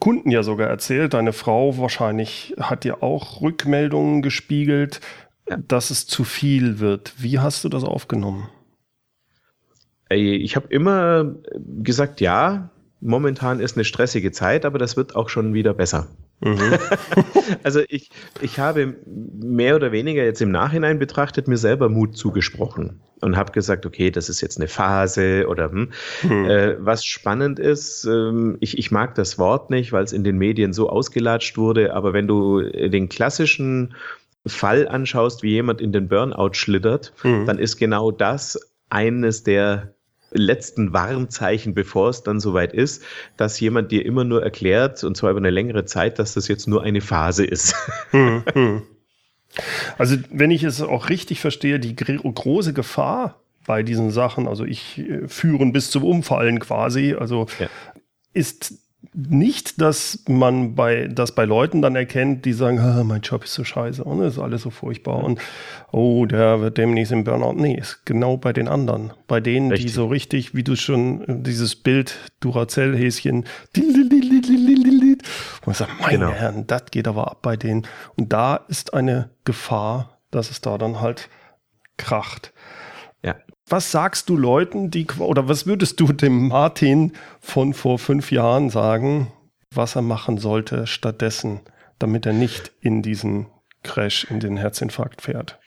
Kunden 0.00 0.30
ja 0.30 0.42
sogar 0.42 0.68
erzählt, 0.68 1.14
deine 1.14 1.32
Frau 1.32 1.78
wahrscheinlich 1.78 2.54
hat 2.58 2.84
dir 2.84 3.02
auch 3.02 3.40
Rückmeldungen 3.40 4.22
gespiegelt, 4.22 5.00
ja. 5.48 5.56
dass 5.56 5.90
es 5.90 6.06
zu 6.06 6.24
viel 6.24 6.80
wird. 6.80 7.14
Wie 7.18 7.38
hast 7.38 7.64
du 7.64 7.68
das 7.68 7.84
aufgenommen? 7.84 8.48
Ich 10.10 10.54
habe 10.56 10.68
immer 10.68 11.34
gesagt, 11.82 12.20
ja, 12.20 12.70
momentan 13.00 13.60
ist 13.60 13.76
eine 13.76 13.84
stressige 13.84 14.32
Zeit, 14.32 14.64
aber 14.64 14.78
das 14.78 14.96
wird 14.96 15.16
auch 15.16 15.28
schon 15.28 15.54
wieder 15.54 15.74
besser. 15.74 16.08
Mhm. 16.44 16.78
also 17.62 17.80
ich, 17.88 18.10
ich 18.40 18.58
habe 18.58 18.96
mehr 19.06 19.76
oder 19.76 19.92
weniger 19.92 20.22
jetzt 20.22 20.42
im 20.42 20.50
Nachhinein 20.50 20.98
betrachtet 20.98 21.48
mir 21.48 21.56
selber 21.56 21.88
Mut 21.88 22.16
zugesprochen 22.16 23.00
und 23.20 23.36
habe 23.36 23.52
gesagt, 23.52 23.86
okay, 23.86 24.10
das 24.10 24.28
ist 24.28 24.40
jetzt 24.40 24.58
eine 24.58 24.68
Phase 24.68 25.46
oder 25.48 25.70
hm. 25.70 25.90
Mhm. 26.22 26.44
Äh, 26.44 26.76
was 26.84 27.04
spannend 27.04 27.58
ist, 27.58 28.04
ähm, 28.04 28.58
ich, 28.60 28.78
ich 28.78 28.90
mag 28.90 29.14
das 29.14 29.38
Wort 29.38 29.70
nicht, 29.70 29.92
weil 29.92 30.04
es 30.04 30.12
in 30.12 30.24
den 30.24 30.38
Medien 30.38 30.72
so 30.72 30.88
ausgelatscht 30.88 31.56
wurde, 31.56 31.94
aber 31.94 32.12
wenn 32.12 32.28
du 32.28 32.60
den 32.62 33.08
klassischen 33.08 33.94
Fall 34.46 34.86
anschaust, 34.86 35.42
wie 35.42 35.50
jemand 35.50 35.80
in 35.80 35.92
den 35.92 36.08
Burnout 36.08 36.52
schlittert, 36.52 37.14
mhm. 37.22 37.46
dann 37.46 37.58
ist 37.58 37.78
genau 37.78 38.10
das 38.10 38.58
eines 38.90 39.42
der 39.42 39.93
letzten 40.34 40.92
Warnzeichen, 40.92 41.74
bevor 41.74 42.10
es 42.10 42.22
dann 42.22 42.40
soweit 42.40 42.72
ist, 42.72 43.02
dass 43.36 43.58
jemand 43.60 43.90
dir 43.90 44.04
immer 44.04 44.24
nur 44.24 44.42
erklärt, 44.42 45.02
und 45.04 45.16
zwar 45.16 45.30
über 45.30 45.38
eine 45.38 45.50
längere 45.50 45.84
Zeit, 45.84 46.18
dass 46.18 46.34
das 46.34 46.48
jetzt 46.48 46.68
nur 46.68 46.82
eine 46.82 47.00
Phase 47.00 47.44
ist. 47.44 47.74
Hm, 48.10 48.44
hm. 48.52 48.82
Also, 49.98 50.16
wenn 50.30 50.50
ich 50.50 50.62
es 50.62 50.80
auch 50.80 51.08
richtig 51.08 51.40
verstehe, 51.40 51.80
die 51.80 51.96
große 51.96 52.72
Gefahr 52.72 53.40
bei 53.66 53.82
diesen 53.82 54.10
Sachen, 54.10 54.46
also 54.46 54.64
ich 54.64 54.98
äh, 54.98 55.26
führen 55.26 55.72
bis 55.72 55.90
zum 55.90 56.04
Umfallen 56.04 56.60
quasi, 56.60 57.14
also 57.18 57.46
ja. 57.58 57.68
ist 58.32 58.83
nicht, 59.12 59.80
dass 59.80 60.24
man 60.28 60.74
bei, 60.74 61.08
das 61.08 61.34
bei 61.34 61.44
Leuten 61.44 61.82
dann 61.82 61.96
erkennt, 61.96 62.44
die 62.44 62.52
sagen, 62.52 62.78
ah, 62.78 63.04
mein 63.04 63.20
Job 63.20 63.44
ist 63.44 63.54
so 63.54 63.64
scheiße 63.64 64.02
und 64.02 64.20
es 64.22 64.34
ist 64.34 64.38
alles 64.38 64.62
so 64.62 64.70
furchtbar 64.70 65.22
und 65.22 65.40
oh, 65.92 66.26
der 66.26 66.60
wird 66.60 66.78
demnächst 66.78 67.12
im 67.12 67.24
Burnout. 67.24 67.54
Nee, 67.54 67.76
ist 67.76 68.06
genau 68.06 68.36
bei 68.36 68.52
den 68.52 68.68
anderen. 68.68 69.12
Bei 69.26 69.40
denen, 69.40 69.70
richtig. 69.70 69.86
die 69.86 69.92
so 69.92 70.06
richtig, 70.06 70.54
wie 70.54 70.62
du 70.62 70.76
schon, 70.76 71.42
dieses 71.42 71.76
Bild 71.76 72.16
Duracell-Häschen, 72.40 73.44
und 75.66 75.76
sagt, 75.76 76.00
meine 76.00 76.18
genau. 76.18 76.32
Herren, 76.32 76.66
das 76.66 76.86
geht 76.90 77.06
aber 77.06 77.30
ab 77.30 77.38
bei 77.42 77.56
denen. 77.56 77.86
Und 78.16 78.32
da 78.32 78.56
ist 78.68 78.94
eine 78.94 79.30
Gefahr, 79.44 80.18
dass 80.30 80.50
es 80.50 80.60
da 80.60 80.78
dann 80.78 81.00
halt 81.00 81.28
kracht. 81.96 82.53
Was 83.68 83.90
sagst 83.90 84.28
du 84.28 84.36
Leuten, 84.36 84.90
die, 84.90 85.06
oder 85.18 85.48
was 85.48 85.66
würdest 85.66 85.98
du 85.98 86.12
dem 86.12 86.48
Martin 86.48 87.12
von 87.40 87.72
vor 87.72 87.98
fünf 87.98 88.30
Jahren 88.30 88.68
sagen, 88.68 89.32
was 89.70 89.96
er 89.96 90.02
machen 90.02 90.38
sollte 90.38 90.86
stattdessen, 90.86 91.60
damit 91.98 92.26
er 92.26 92.34
nicht 92.34 92.72
in 92.80 93.02
diesen 93.02 93.46
Crash, 93.82 94.24
in 94.24 94.40
den 94.40 94.56
Herzinfarkt 94.56 95.22
fährt? 95.22 95.58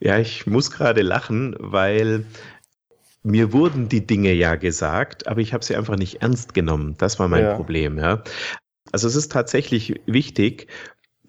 Ja, 0.00 0.18
ich 0.18 0.46
muss 0.46 0.70
gerade 0.70 1.02
lachen, 1.02 1.54
weil 1.58 2.26
mir 3.22 3.52
wurden 3.52 3.88
die 3.88 4.06
Dinge 4.06 4.32
ja 4.32 4.56
gesagt, 4.56 5.26
aber 5.26 5.40
ich 5.40 5.52
habe 5.52 5.64
sie 5.64 5.76
einfach 5.76 5.96
nicht 5.96 6.22
ernst 6.22 6.52
genommen. 6.54 6.96
Das 6.98 7.18
war 7.18 7.28
mein 7.28 7.44
ja. 7.44 7.54
Problem, 7.54 7.98
ja. 7.98 8.22
Also 8.92 9.08
es 9.08 9.16
ist 9.16 9.32
tatsächlich 9.32 10.00
wichtig, 10.06 10.68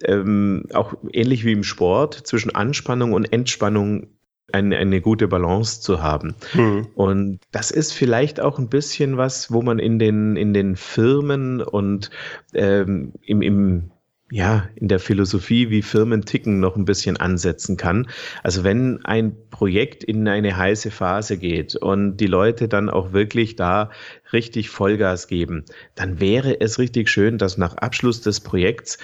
ähm, 0.03 0.65
auch 0.73 0.93
ähnlich 1.11 1.43
wie 1.43 1.53
im 1.53 1.63
Sport, 1.63 2.13
zwischen 2.13 2.53
Anspannung 2.53 3.13
und 3.13 3.31
Entspannung 3.33 4.07
eine, 4.51 4.77
eine 4.77 5.01
gute 5.01 5.27
Balance 5.27 5.81
zu 5.81 6.01
haben. 6.01 6.35
Mhm. 6.53 6.87
Und 6.95 7.39
das 7.51 7.71
ist 7.71 7.91
vielleicht 7.93 8.39
auch 8.39 8.59
ein 8.59 8.69
bisschen 8.69 9.17
was, 9.17 9.51
wo 9.51 9.61
man 9.61 9.79
in 9.79 9.99
den, 9.99 10.35
in 10.37 10.53
den 10.53 10.75
Firmen 10.75 11.61
und 11.61 12.09
ähm, 12.53 13.13
im, 13.25 13.41
im 13.41 13.91
ja, 14.29 14.67
in 14.75 14.89
der 14.89 14.99
Philosophie, 14.99 15.69
wie 15.69 15.81
Firmen 15.81 16.25
ticken, 16.25 16.59
noch 16.59 16.75
ein 16.75 16.83
bisschen 16.83 17.15
ansetzen 17.15 17.77
kann. 17.77 18.07
Also 18.43 18.65
wenn 18.65 19.05
ein 19.05 19.37
Projekt 19.51 20.03
in 20.03 20.27
eine 20.27 20.57
heiße 20.57 20.91
Phase 20.91 21.37
geht 21.37 21.77
und 21.77 22.17
die 22.17 22.27
Leute 22.27 22.67
dann 22.67 22.89
auch 22.89 23.13
wirklich 23.13 23.55
da 23.55 23.89
richtig 24.33 24.69
Vollgas 24.69 25.27
geben, 25.27 25.63
dann 25.95 26.19
wäre 26.19 26.59
es 26.59 26.77
richtig 26.77 27.09
schön, 27.09 27.37
dass 27.37 27.57
nach 27.57 27.77
Abschluss 27.77 28.19
des 28.19 28.41
Projekts 28.41 28.97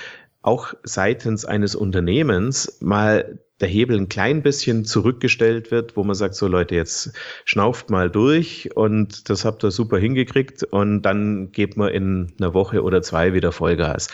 auch 0.43 0.73
seitens 0.83 1.45
eines 1.45 1.73
Unternehmens 1.73 2.77
mal 2.81 3.39
der 3.61 3.69
Hebel 3.69 3.97
ein 3.97 4.09
klein 4.09 4.43
bisschen 4.43 4.83
zurückgestellt 4.83 5.71
wird, 5.71 5.95
wo 5.95 6.03
man 6.03 6.15
sagt, 6.15 6.35
so 6.35 6.47
Leute, 6.47 6.75
jetzt 6.75 7.13
schnauft 7.45 7.89
mal 7.89 8.09
durch 8.09 8.69
und 8.75 9.29
das 9.29 9.45
habt 9.45 9.63
ihr 9.63 9.71
super 9.71 9.97
hingekriegt 9.97 10.63
und 10.63 11.03
dann 11.03 11.51
geht 11.53 11.77
man 11.77 11.89
in 11.89 12.33
einer 12.39 12.53
Woche 12.53 12.83
oder 12.83 13.01
zwei 13.01 13.33
wieder 13.33 13.53
Vollgas. 13.53 14.09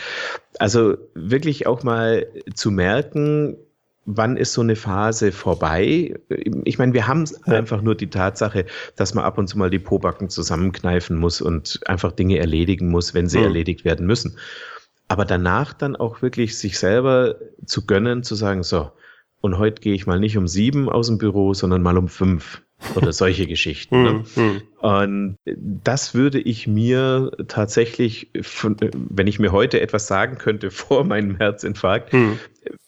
Also 0.58 0.96
wirklich 1.14 1.66
auch 1.66 1.82
mal 1.82 2.26
zu 2.54 2.70
merken, 2.70 3.56
wann 4.04 4.36
ist 4.36 4.52
so 4.52 4.60
eine 4.60 4.76
Phase 4.76 5.32
vorbei? 5.32 6.14
Ich 6.64 6.78
meine, 6.78 6.92
wir 6.92 7.08
haben 7.08 7.24
ja. 7.46 7.54
einfach 7.54 7.82
nur 7.82 7.96
die 7.96 8.10
Tatsache, 8.10 8.66
dass 8.94 9.14
man 9.14 9.24
ab 9.24 9.36
und 9.36 9.48
zu 9.48 9.58
mal 9.58 9.70
die 9.70 9.78
Pobacken 9.80 10.28
zusammenkneifen 10.30 11.16
muss 11.16 11.40
und 11.40 11.80
einfach 11.86 12.12
Dinge 12.12 12.38
erledigen 12.38 12.88
muss, 12.88 13.14
wenn 13.14 13.28
sie 13.28 13.38
mhm. 13.38 13.44
erledigt 13.44 13.84
werden 13.84 14.06
müssen. 14.06 14.36
Aber 15.10 15.24
danach 15.24 15.72
dann 15.72 15.96
auch 15.96 16.22
wirklich 16.22 16.56
sich 16.56 16.78
selber 16.78 17.34
zu 17.66 17.84
gönnen, 17.84 18.22
zu 18.22 18.36
sagen, 18.36 18.62
so, 18.62 18.92
und 19.40 19.58
heute 19.58 19.82
gehe 19.82 19.92
ich 19.92 20.06
mal 20.06 20.20
nicht 20.20 20.38
um 20.38 20.46
sieben 20.46 20.88
aus 20.88 21.08
dem 21.08 21.18
Büro, 21.18 21.52
sondern 21.52 21.82
mal 21.82 21.98
um 21.98 22.06
fünf 22.06 22.62
oder 22.94 23.12
solche 23.12 23.46
Geschichten. 23.48 24.04
Ne? 24.04 24.10
Hm, 24.10 24.24
hm. 24.34 24.62
Und 24.78 25.36
das 25.56 26.14
würde 26.14 26.38
ich 26.38 26.68
mir 26.68 27.32
tatsächlich, 27.48 28.30
wenn 28.32 29.26
ich 29.26 29.40
mir 29.40 29.50
heute 29.50 29.80
etwas 29.80 30.06
sagen 30.06 30.38
könnte 30.38 30.70
vor 30.70 31.02
meinem 31.02 31.38
Herzinfarkt, 31.38 32.12
hm. 32.12 32.38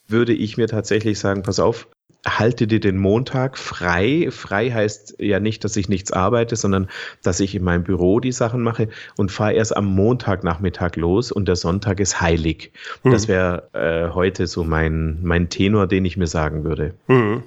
würde 0.07 0.31
ich 0.31 0.55
mir 0.55 0.67
tatsächlich 0.67 1.19
sagen, 1.19 1.43
pass 1.43 1.59
auf, 1.59 1.89
halte 2.25 2.67
dir 2.67 2.79
den 2.79 2.97
Montag 2.97 3.57
frei. 3.57 4.29
Frei 4.31 4.71
heißt 4.71 5.15
ja 5.19 5.39
nicht, 5.39 5.63
dass 5.63 5.75
ich 5.75 5.89
nichts 5.89 6.11
arbeite, 6.11 6.55
sondern 6.55 6.87
dass 7.21 7.39
ich 7.39 7.55
in 7.55 7.63
meinem 7.63 7.83
Büro 7.83 8.19
die 8.19 8.31
Sachen 8.31 8.61
mache 8.61 8.89
und 9.17 9.31
fahre 9.31 9.53
erst 9.53 9.75
am 9.75 9.85
Montagnachmittag 9.85 10.95
los 10.95 11.31
und 11.31 11.47
der 11.47 11.55
Sonntag 11.55 11.99
ist 11.99 12.21
heilig. 12.21 12.71
Mhm. 13.03 13.11
Das 13.11 13.27
wäre 13.27 13.69
äh, 13.73 14.13
heute 14.13 14.47
so 14.47 14.63
mein, 14.63 15.19
mein 15.21 15.49
Tenor, 15.49 15.87
den 15.87 16.05
ich 16.05 16.17
mir 16.17 16.27
sagen 16.27 16.63
würde. 16.63 16.93
Mhm. 17.07 17.43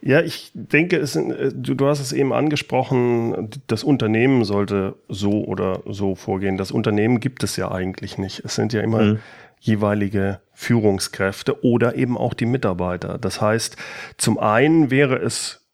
Ja, 0.00 0.20
ich 0.20 0.52
denke, 0.54 0.96
es, 0.96 1.16
äh, 1.16 1.52
du, 1.52 1.74
du 1.74 1.86
hast 1.86 2.00
es 2.00 2.12
eben 2.12 2.32
angesprochen, 2.32 3.50
das 3.66 3.84
Unternehmen 3.84 4.44
sollte 4.44 4.94
so 5.08 5.44
oder 5.44 5.80
so 5.86 6.14
vorgehen. 6.14 6.56
Das 6.56 6.70
Unternehmen 6.70 7.20
gibt 7.20 7.42
es 7.42 7.56
ja 7.56 7.70
eigentlich 7.70 8.16
nicht. 8.16 8.44
Es 8.44 8.54
sind 8.54 8.72
ja 8.72 8.80
immer 8.80 9.02
mhm 9.02 9.18
jeweilige 9.60 10.40
Führungskräfte 10.52 11.64
oder 11.64 11.96
eben 11.96 12.16
auch 12.16 12.34
die 12.34 12.46
Mitarbeiter. 12.46 13.18
Das 13.18 13.40
heißt, 13.40 13.76
zum 14.16 14.38
einen 14.38 14.90
wäre 14.90 15.16
es 15.16 15.66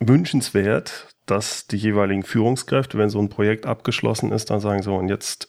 wünschenswert, 0.00 1.08
dass 1.26 1.66
die 1.66 1.76
jeweiligen 1.76 2.22
Führungskräfte, 2.22 2.98
wenn 2.98 3.10
so 3.10 3.20
ein 3.20 3.28
Projekt 3.28 3.66
abgeschlossen 3.66 4.32
ist, 4.32 4.50
dann 4.50 4.60
sagen 4.60 4.82
so, 4.82 4.96
und 4.96 5.08
jetzt 5.08 5.48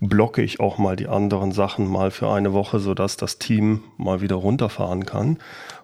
blocke 0.00 0.40
ich 0.40 0.60
auch 0.60 0.78
mal 0.78 0.96
die 0.96 1.08
anderen 1.08 1.52
Sachen 1.52 1.86
mal 1.86 2.10
für 2.10 2.30
eine 2.30 2.54
Woche, 2.54 2.78
sodass 2.78 3.18
das 3.18 3.38
Team 3.38 3.82
mal 3.98 4.22
wieder 4.22 4.36
runterfahren 4.36 5.04
kann. 5.04 5.38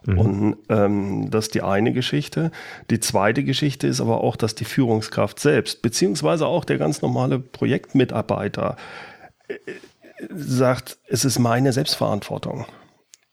Mhm. 0.04 0.18
Und 0.18 0.56
ähm, 0.70 1.30
das 1.30 1.46
ist 1.46 1.54
die 1.54 1.62
eine 1.62 1.92
Geschichte. 1.92 2.50
Die 2.90 3.00
zweite 3.00 3.44
Geschichte 3.44 3.86
ist 3.86 4.00
aber 4.00 4.22
auch, 4.24 4.36
dass 4.36 4.54
die 4.54 4.64
Führungskraft 4.64 5.38
selbst, 5.38 5.82
beziehungsweise 5.82 6.46
auch 6.46 6.64
der 6.64 6.78
ganz 6.78 7.02
normale 7.02 7.38
Projektmitarbeiter, 7.38 8.76
äh, 9.48 9.54
sagt, 10.30 10.98
es 11.08 11.24
ist 11.24 11.38
meine 11.38 11.72
Selbstverantwortung. 11.72 12.66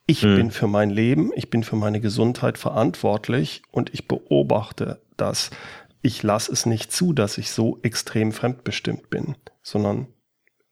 Ich 0.06 0.22
hm. 0.22 0.36
bin 0.36 0.52
für 0.52 0.68
mein 0.68 0.90
Leben, 0.90 1.32
ich 1.36 1.50
bin 1.50 1.64
für 1.64 1.76
meine 1.76 2.02
Gesundheit 2.02 2.58
verantwortlich 2.58 3.64
und 3.72 3.94
ich 3.94 4.08
beobachte 4.08 5.02
das. 5.16 5.50
Ich 6.02 6.22
lasse 6.24 6.52
es 6.52 6.66
nicht 6.66 6.92
zu, 6.92 7.14
dass 7.14 7.38
ich 7.38 7.52
so 7.52 7.80
extrem 7.84 8.34
fremdbestimmt 8.34 9.10
bin, 9.10 9.36
sondern 9.62 10.08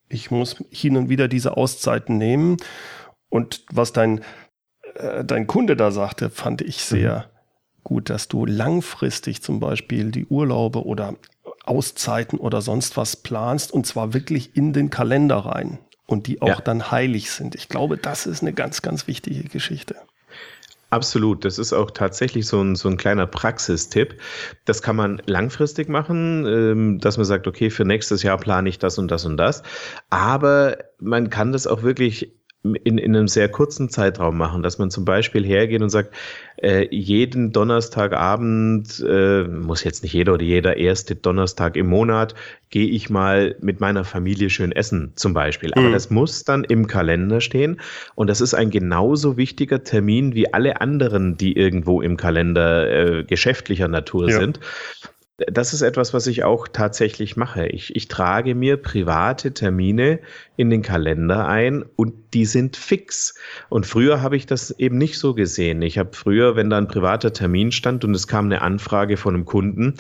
ich 0.10 0.30
muss 0.30 0.62
hin 0.70 0.98
und 0.98 1.08
wieder 1.08 1.30
diese 1.30 1.56
Auszeiten 1.56 2.18
nehmen. 2.18 2.58
Und 3.30 3.64
was 3.72 3.94
dein, 3.94 4.22
äh, 4.96 5.24
dein 5.24 5.48
Kunde 5.48 5.78
da 5.78 5.92
sagte, 5.92 6.30
fand 6.30 6.62
ich 6.62 6.84
sehr 6.84 7.20
mhm. 7.20 7.84
gut, 7.84 8.10
dass 8.10 8.28
du 8.28 8.46
langfristig 8.46 9.42
zum 9.42 9.62
Beispiel 9.62 10.12
die 10.12 10.26
Urlaube 10.26 10.86
oder 10.86 11.16
Auszeiten 11.64 12.38
oder 12.38 12.60
sonst 12.62 12.98
was 12.98 13.16
planst 13.16 13.72
und 13.72 13.86
zwar 13.86 14.14
wirklich 14.14 14.58
in 14.58 14.74
den 14.74 14.90
Kalender 14.90 15.38
rein 15.38 15.80
und 16.12 16.28
die 16.28 16.42
auch 16.42 16.48
ja. 16.48 16.62
dann 16.62 16.92
heilig 16.92 17.32
sind. 17.32 17.56
Ich 17.56 17.70
glaube, 17.70 17.98
das 17.98 18.26
ist 18.26 18.42
eine 18.42 18.54
ganz, 18.54 18.82
ganz 18.82 19.08
wichtige 19.08 19.44
Geschichte. 19.44 19.96
Absolut, 20.92 21.46
das 21.46 21.58
ist 21.58 21.72
auch 21.72 21.90
tatsächlich 21.90 22.46
so 22.46 22.62
ein, 22.62 22.76
so 22.76 22.90
ein 22.90 22.98
kleiner 22.98 23.26
Praxistipp. 23.26 24.20
Das 24.66 24.82
kann 24.82 24.98
man 24.98 25.22
langfristig 25.26 25.88
machen, 25.88 26.46
ähm, 26.46 27.00
dass 27.00 27.16
man 27.16 27.26
sagt, 27.26 27.48
okay, 27.48 27.70
für 27.70 27.86
nächstes 27.86 28.24
Jahr 28.24 28.38
plane 28.38 28.68
ich 28.68 28.78
das 28.78 28.98
und 28.98 29.10
das 29.10 29.24
und 29.24 29.38
das. 29.38 29.64
Aber 30.10 30.78
man 31.00 31.30
kann 31.30 31.54
das 31.54 31.66
auch 31.66 31.82
wirklich 31.82 32.34
in, 32.64 32.98
in 33.00 33.16
einem 33.16 33.28
sehr 33.28 33.50
kurzen 33.50 33.90
Zeitraum 33.90 34.38
machen, 34.38 34.62
dass 34.62 34.78
man 34.78 34.92
zum 34.92 35.04
Beispiel 35.04 35.44
hergeht 35.44 35.82
und 35.82 35.90
sagt, 35.90 36.14
äh, 36.58 36.88
jeden 36.92 37.52
Donnerstagabend, 37.52 39.04
äh, 39.08 39.44
muss 39.44 39.84
jetzt 39.84 40.04
nicht 40.04 40.14
jeder 40.14 40.34
oder 40.36 40.44
jeder 40.44 40.78
erste 40.78 41.16
Donnerstag 41.16 41.76
im 41.76 41.88
Monat, 41.88 42.36
gehe 42.70 42.88
ich 42.88 43.10
mal 43.10 43.56
mit 43.62 43.80
meiner 43.80 44.04
Familie 44.04 44.52
schön 44.52 44.72
essen 44.72 45.14
zum 45.16 45.34
Beispiel. 45.34 45.74
Aber 45.74 45.90
mhm. 45.90 45.94
das 45.94 46.12
muss 46.12 46.44
dann 46.44 46.64
im 46.64 46.86
Kalender 46.86 47.42
stehen 47.42 47.82
und 48.14 48.28
das 48.28 48.42
ist 48.42 48.54
ein 48.54 48.70
genauso 48.70 49.38
wichtiger 49.38 49.84
Termin 49.84 50.36
wie 50.36 50.54
alle 50.54 50.82
anderen, 50.82 51.38
die 51.38 51.58
irgendwo 51.58 52.02
im 52.02 52.16
Kalender 52.16 52.90
äh, 52.90 53.24
geschäftlicher 53.24 53.88
Natur 53.88 54.30
ja. 54.30 54.40
sind 54.40 54.60
das 55.48 55.74
ist 55.74 55.82
etwas, 55.82 56.14
was 56.14 56.28
ich 56.28 56.44
auch 56.44 56.68
tatsächlich 56.68 57.38
mache. 57.38 57.68
Ich, 57.68 57.96
ich 57.96 58.08
trage 58.08 58.56
mir 58.56 58.78
private 58.78 59.54
Termine 59.54 60.20
in 60.58 60.70
den 60.70 60.82
Kalender 60.82 61.48
ein 61.48 61.84
und 61.96 62.14
die 62.34 62.46
sind 62.46 62.76
fix. 62.76 63.36
Und 63.70 63.86
früher 63.86 64.22
habe 64.22 64.36
ich 64.36 64.46
das 64.46 64.72
eben 64.72 64.98
nicht 64.98 65.18
so 65.18 65.34
gesehen. 65.34 65.82
Ich 65.82 65.98
habe 65.98 66.12
früher, 66.14 66.56
wenn 66.56 66.70
da 66.70 66.78
ein 66.78 66.88
privater 66.88 67.34
Termin 67.34 67.72
stand 67.72 68.04
und 68.04 68.16
es 68.16 68.28
kam 68.28 68.46
eine 68.46 68.62
Anfrage 68.62 69.18
von 69.18 69.36
einem 69.36 69.46
Kunden, 69.46 69.96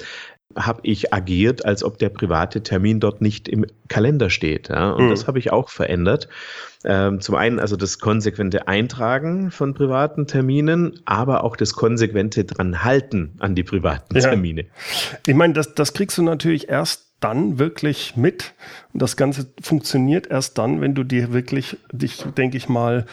habe 0.56 0.82
ich 0.84 1.14
agiert, 1.14 1.66
als 1.66 1.84
ob 1.84 1.98
der 1.98 2.10
private 2.10 2.64
Termin 2.64 3.00
dort 3.00 3.22
nicht 3.22 3.48
im 3.48 3.66
Kalender 3.88 4.30
steht. 4.30 4.70
Ja? 4.70 4.92
Und 4.92 5.06
mhm. 5.06 5.10
das 5.10 5.28
habe 5.28 5.40
ich 5.40 5.52
auch 5.52 5.70
verändert. 5.70 6.28
Ähm, 6.84 7.22
zum 7.22 7.36
einen 7.36 7.60
also 7.60 7.76
das 7.76 8.00
konsequente 8.00 8.68
Eintragen 8.68 9.52
von 9.52 9.74
privaten 9.74 10.28
Terminen, 10.28 11.00
aber 11.06 11.44
auch 11.44 11.56
das 11.56 11.74
konsequente 11.74 12.44
dran 12.44 12.84
halten 12.84 13.36
an 13.40 13.56
die 13.56 13.64
privaten 13.64 14.16
ja. 14.16 14.22
Termine. 14.22 14.66
Ich 15.28 15.36
meine, 15.36 15.54
das, 15.54 15.76
das 15.76 15.94
kriegst 15.94 16.18
du 16.18 16.24
natürlich 16.24 16.70
erst 16.70 17.12
dann 17.20 17.60
wirklich 17.60 18.18
mit. 18.18 18.54
Und 18.94 19.02
das 19.02 19.16
Ganze 19.16 19.48
funktioniert 19.62 20.28
erst 20.28 20.58
dann, 20.58 20.82
wenn 20.82 20.96
du 20.96 21.04
dir 21.04 21.32
wirklich, 21.32 21.78
dich, 21.92 22.26
denke 22.36 22.58
ich 22.58 22.68
mal, 22.68 23.06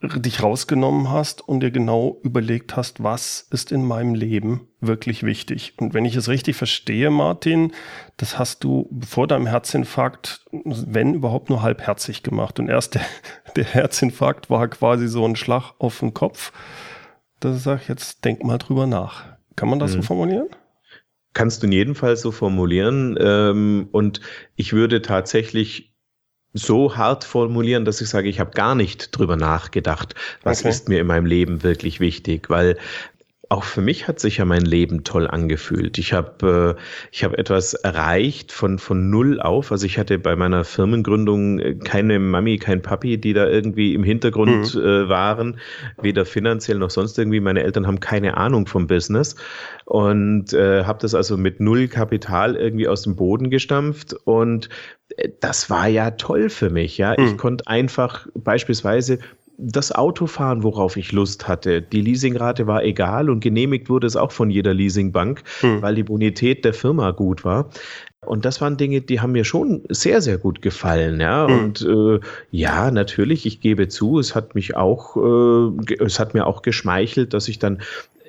dich 0.00 0.42
rausgenommen 0.42 1.10
hast 1.10 1.46
und 1.46 1.60
dir 1.60 1.72
genau 1.72 2.20
überlegt 2.22 2.76
hast, 2.76 3.02
was 3.02 3.48
ist 3.50 3.72
in 3.72 3.84
meinem 3.84 4.14
Leben 4.14 4.68
wirklich 4.80 5.24
wichtig. 5.24 5.74
Und 5.78 5.92
wenn 5.92 6.04
ich 6.04 6.14
es 6.14 6.28
richtig 6.28 6.54
verstehe, 6.54 7.10
Martin, 7.10 7.72
das 8.16 8.38
hast 8.38 8.62
du 8.62 8.88
vor 9.04 9.26
deinem 9.26 9.48
Herzinfarkt, 9.48 10.44
wenn 10.52 11.14
überhaupt 11.14 11.50
nur 11.50 11.62
halbherzig 11.62 12.22
gemacht. 12.22 12.60
Und 12.60 12.68
erst 12.68 12.94
der, 12.94 13.02
der 13.56 13.64
Herzinfarkt 13.64 14.50
war 14.50 14.68
quasi 14.68 15.08
so 15.08 15.24
ein 15.24 15.34
Schlag 15.34 15.72
auf 15.78 15.98
den 15.98 16.14
Kopf. 16.14 16.52
Da 17.40 17.52
sage 17.54 17.80
ich 17.82 17.88
jetzt, 17.88 18.24
denk 18.24 18.44
mal 18.44 18.58
drüber 18.58 18.86
nach. 18.86 19.24
Kann 19.56 19.68
man 19.68 19.80
das 19.80 19.92
mhm. 19.92 19.96
so 19.96 20.02
formulieren? 20.02 20.48
Kannst 21.32 21.62
du 21.62 21.66
in 21.66 21.72
jedem 21.72 21.94
Fall 21.96 22.16
so 22.16 22.30
formulieren. 22.30 23.18
Ähm, 23.20 23.88
und 23.90 24.20
ich 24.54 24.72
würde 24.72 25.02
tatsächlich 25.02 25.92
so 26.54 26.96
hart 26.96 27.24
formulieren, 27.24 27.84
dass 27.84 28.00
ich 28.00 28.08
sage, 28.08 28.28
ich 28.28 28.40
habe 28.40 28.50
gar 28.52 28.74
nicht 28.74 29.16
drüber 29.16 29.36
nachgedacht, 29.36 30.14
was 30.42 30.60
okay. 30.60 30.70
ist 30.70 30.88
mir 30.88 31.00
in 31.00 31.06
meinem 31.06 31.26
Leben 31.26 31.62
wirklich 31.62 32.00
wichtig, 32.00 32.48
weil 32.50 32.76
auch 33.50 33.64
für 33.64 33.80
mich 33.80 34.08
hat 34.08 34.20
sich 34.20 34.36
ja 34.38 34.44
mein 34.44 34.64
Leben 34.64 35.04
toll 35.04 35.26
angefühlt. 35.26 35.96
Ich 35.96 36.12
habe 36.12 36.76
äh, 36.76 36.82
ich 37.12 37.24
habe 37.24 37.38
etwas 37.38 37.72
erreicht 37.72 38.52
von 38.52 38.78
von 38.78 39.08
null 39.08 39.40
auf. 39.40 39.72
Also 39.72 39.86
ich 39.86 39.98
hatte 39.98 40.18
bei 40.18 40.36
meiner 40.36 40.64
Firmengründung 40.64 41.58
äh, 41.58 41.74
keine 41.74 42.18
Mami, 42.18 42.58
kein 42.58 42.82
Papi, 42.82 43.18
die 43.18 43.32
da 43.32 43.46
irgendwie 43.46 43.94
im 43.94 44.04
Hintergrund 44.04 44.74
mhm. 44.74 44.80
äh, 44.80 45.08
waren, 45.08 45.60
weder 46.00 46.26
finanziell 46.26 46.76
noch 46.76 46.90
sonst 46.90 47.18
irgendwie. 47.18 47.40
Meine 47.40 47.62
Eltern 47.62 47.86
haben 47.86 48.00
keine 48.00 48.36
Ahnung 48.36 48.66
vom 48.66 48.86
Business 48.86 49.34
und 49.86 50.52
äh, 50.52 50.84
habe 50.84 50.98
das 51.00 51.14
also 51.14 51.38
mit 51.38 51.58
null 51.58 51.88
Kapital 51.88 52.54
irgendwie 52.54 52.86
aus 52.86 53.02
dem 53.02 53.16
Boden 53.16 53.48
gestampft 53.48 54.12
und 54.24 54.68
äh, 55.16 55.30
das 55.40 55.70
war 55.70 55.88
ja 55.88 56.10
toll 56.10 56.50
für 56.50 56.68
mich. 56.68 56.98
Ja, 56.98 57.14
mhm. 57.16 57.24
ich 57.24 57.38
konnte 57.38 57.66
einfach 57.66 58.26
beispielsweise 58.34 59.20
das 59.58 59.90
Auto 59.90 60.26
fahren, 60.26 60.62
worauf 60.62 60.96
ich 60.96 61.10
Lust 61.10 61.48
hatte. 61.48 61.82
Die 61.82 62.00
Leasingrate 62.00 62.68
war 62.68 62.84
egal 62.84 63.28
und 63.28 63.40
genehmigt 63.40 63.90
wurde 63.90 64.06
es 64.06 64.16
auch 64.16 64.30
von 64.30 64.50
jeder 64.50 64.72
Leasingbank, 64.72 65.42
hm. 65.60 65.82
weil 65.82 65.96
die 65.96 66.04
Bonität 66.04 66.64
der 66.64 66.72
Firma 66.72 67.10
gut 67.10 67.44
war. 67.44 67.68
Und 68.24 68.44
das 68.44 68.60
waren 68.60 68.76
Dinge, 68.76 69.00
die 69.00 69.20
haben 69.20 69.32
mir 69.32 69.44
schon 69.44 69.82
sehr, 69.88 70.20
sehr 70.20 70.38
gut 70.38 70.62
gefallen. 70.62 71.20
Ja, 71.20 71.46
mhm. 71.46 71.58
und 71.58 71.82
äh, 71.82 72.20
ja, 72.50 72.90
natürlich, 72.90 73.46
ich 73.46 73.60
gebe 73.60 73.88
zu, 73.88 74.18
es 74.18 74.34
hat 74.34 74.54
mich 74.54 74.76
auch, 74.76 75.16
äh, 75.16 75.94
es 76.04 76.18
hat 76.18 76.34
mir 76.34 76.46
auch 76.46 76.62
geschmeichelt, 76.62 77.32
dass 77.32 77.48
ich 77.48 77.58
dann 77.58 77.80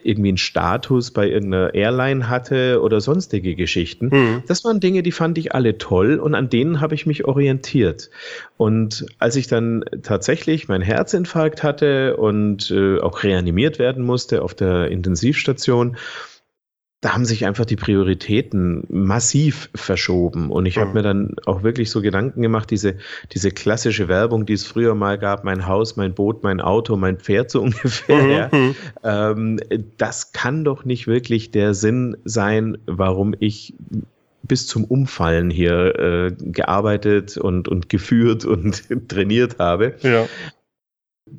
irgendwie 0.09 0.29
einen 0.29 0.37
Status 0.37 1.11
bei 1.11 1.29
irgendeiner 1.29 1.73
Airline 1.73 2.27
hatte 2.27 2.81
oder 2.81 2.99
sonstige 2.99 3.55
Geschichten. 3.55 4.09
Mhm. 4.11 4.43
Das 4.47 4.65
waren 4.65 4.79
Dinge, 4.79 5.03
die 5.03 5.11
fand 5.11 5.37
ich 5.37 5.53
alle 5.53 5.77
toll 5.77 6.19
und 6.19 6.35
an 6.35 6.49
denen 6.49 6.81
habe 6.81 6.95
ich 6.95 7.05
mich 7.05 7.25
orientiert. 7.25 8.09
Und 8.57 9.05
als 9.19 9.35
ich 9.35 9.47
dann 9.47 9.85
tatsächlich 10.01 10.67
meinen 10.67 10.81
Herzinfarkt 10.81 11.63
hatte 11.63 12.17
und 12.17 12.71
äh, 12.71 12.99
auch 12.99 13.23
reanimiert 13.23 13.79
werden 13.79 14.03
musste 14.03 14.41
auf 14.41 14.53
der 14.53 14.89
Intensivstation, 14.89 15.95
da 17.01 17.13
haben 17.13 17.23
sich 17.23 17.45
einfach 17.45 17.63
die 17.63 17.77
Prioritäten 17.77 18.83
massiv 18.89 19.69
verschoben. 19.73 20.51
Und 20.51 20.65
ich 20.65 20.77
habe 20.77 20.89
mhm. 20.89 20.93
mir 20.93 21.01
dann 21.01 21.35
auch 21.45 21.63
wirklich 21.63 21.91
so 21.91 22.01
Gedanken 22.01 22.41
gemacht, 22.41 22.69
diese, 22.71 22.95
diese 23.31 23.51
klassische 23.51 24.09
Werbung, 24.09 24.45
die 24.45 24.53
es 24.53 24.65
früher 24.65 24.95
mal 24.95 25.17
gab, 25.17 25.45
mein 25.45 25.65
Haus, 25.65 25.95
mein 25.95 26.13
Boot, 26.13 26.43
mein 26.43 26.59
Auto, 26.59 26.97
mein 26.97 27.17
Pferd 27.17 27.51
so 27.51 27.61
ungefähr. 27.63 28.21
Mhm. 28.21 28.29
Ja. 28.31 28.49
Mhm. 28.51 28.75
Ähm, 29.03 29.59
das 29.97 30.33
kann 30.33 30.65
doch 30.65 30.83
nicht 30.83 31.07
wirklich 31.07 31.51
der 31.51 31.73
Sinn 31.73 32.17
sein, 32.25 32.77
warum 32.85 33.33
ich 33.39 33.75
bis 34.43 34.67
zum 34.67 34.83
Umfallen 34.83 35.49
hier 35.49 35.95
äh, 35.99 36.31
gearbeitet 36.37 37.37
und, 37.37 37.69
und 37.69 37.87
geführt 37.87 38.43
und 38.43 38.83
trainiert 39.07 39.57
habe. 39.59 39.95
Ja 40.01 40.27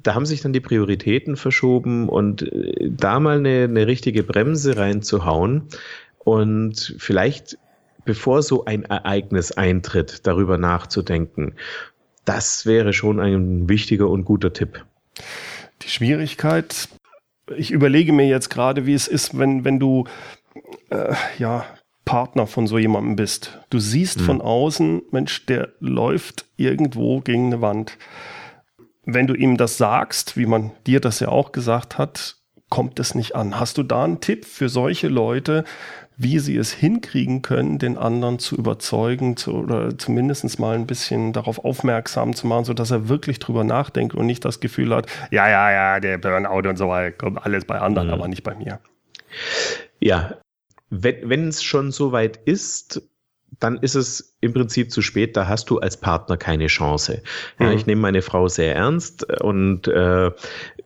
da 0.02 0.14
haben 0.14 0.26
sich 0.26 0.40
dann 0.42 0.52
die 0.52 0.60
Prioritäten 0.60 1.36
verschoben 1.36 2.08
und 2.08 2.42
äh, 2.42 2.90
da 2.90 3.20
mal 3.20 3.38
eine, 3.38 3.64
eine 3.64 3.86
richtige 3.86 4.22
Bremse 4.22 4.76
reinzuhauen 4.76 5.68
und 6.18 6.94
vielleicht 6.98 7.58
bevor 8.04 8.42
so 8.42 8.64
ein 8.64 8.84
Ereignis 8.84 9.52
eintritt, 9.52 10.26
darüber 10.26 10.58
nachzudenken. 10.58 11.54
Das 12.24 12.66
wäre 12.66 12.92
schon 12.92 13.20
ein 13.20 13.68
wichtiger 13.68 14.08
und 14.08 14.24
guter 14.24 14.52
Tipp. 14.52 14.84
Die 15.82 15.88
Schwierigkeit, 15.88 16.88
ich 17.56 17.70
überlege 17.70 18.12
mir 18.12 18.26
jetzt 18.26 18.50
gerade, 18.50 18.86
wie 18.86 18.94
es 18.94 19.08
ist, 19.08 19.38
wenn, 19.38 19.64
wenn 19.64 19.78
du 19.78 20.04
äh, 20.90 21.14
ja, 21.38 21.64
Partner 22.04 22.46
von 22.46 22.66
so 22.66 22.78
jemandem 22.78 23.16
bist. 23.16 23.58
Du 23.70 23.78
siehst 23.78 24.18
hm. 24.18 24.26
von 24.26 24.40
außen, 24.40 25.02
Mensch, 25.10 25.46
der 25.46 25.68
läuft 25.80 26.46
irgendwo 26.56 27.20
gegen 27.20 27.46
eine 27.46 27.60
Wand 27.60 27.96
wenn 29.04 29.26
du 29.26 29.34
ihm 29.34 29.56
das 29.56 29.76
sagst, 29.76 30.36
wie 30.36 30.46
man 30.46 30.72
dir 30.86 31.00
das 31.00 31.20
ja 31.20 31.28
auch 31.28 31.52
gesagt 31.52 31.98
hat, 31.98 32.36
kommt 32.68 33.00
es 33.00 33.14
nicht 33.14 33.34
an. 33.34 33.58
Hast 33.58 33.78
du 33.78 33.82
da 33.82 34.04
einen 34.04 34.20
Tipp 34.20 34.44
für 34.44 34.68
solche 34.68 35.08
Leute, 35.08 35.64
wie 36.16 36.38
sie 36.38 36.56
es 36.56 36.72
hinkriegen 36.72 37.40
können, 37.40 37.78
den 37.78 37.96
anderen 37.96 38.38
zu 38.38 38.54
überzeugen 38.54 39.36
zu, 39.36 39.54
oder 39.54 39.96
zumindest 39.98 40.58
mal 40.58 40.74
ein 40.74 40.86
bisschen 40.86 41.32
darauf 41.32 41.64
aufmerksam 41.64 42.34
zu 42.34 42.46
machen, 42.46 42.66
sodass 42.66 42.90
er 42.90 43.08
wirklich 43.08 43.38
drüber 43.38 43.64
nachdenkt 43.64 44.14
und 44.14 44.26
nicht 44.26 44.44
das 44.44 44.60
Gefühl 44.60 44.94
hat, 44.94 45.06
ja, 45.30 45.48
ja, 45.48 45.72
ja, 45.72 46.00
der 46.00 46.18
Burnout 46.18 46.68
und 46.68 46.76
so 46.76 46.88
weiter, 46.88 47.16
kommt 47.16 47.44
alles 47.44 47.64
bei 47.64 47.78
anderen, 47.78 48.08
mhm. 48.08 48.14
aber 48.14 48.28
nicht 48.28 48.42
bei 48.42 48.54
mir. 48.54 48.80
Ja, 49.98 50.36
wenn 50.90 51.48
es 51.48 51.62
schon 51.62 51.90
so 51.90 52.12
weit 52.12 52.36
ist, 52.44 53.02
dann 53.58 53.78
ist 53.78 53.94
es 53.94 54.36
im 54.40 54.54
Prinzip 54.54 54.90
zu 54.90 55.02
spät, 55.02 55.36
da 55.36 55.48
hast 55.48 55.68
du 55.70 55.78
als 55.78 55.96
Partner 55.96 56.36
keine 56.36 56.68
Chance. 56.68 57.22
Ja, 57.58 57.66
mhm. 57.66 57.72
Ich 57.72 57.86
nehme 57.86 58.00
meine 58.00 58.22
Frau 58.22 58.48
sehr 58.48 58.74
ernst 58.74 59.24
und 59.42 59.88
äh, 59.88 60.30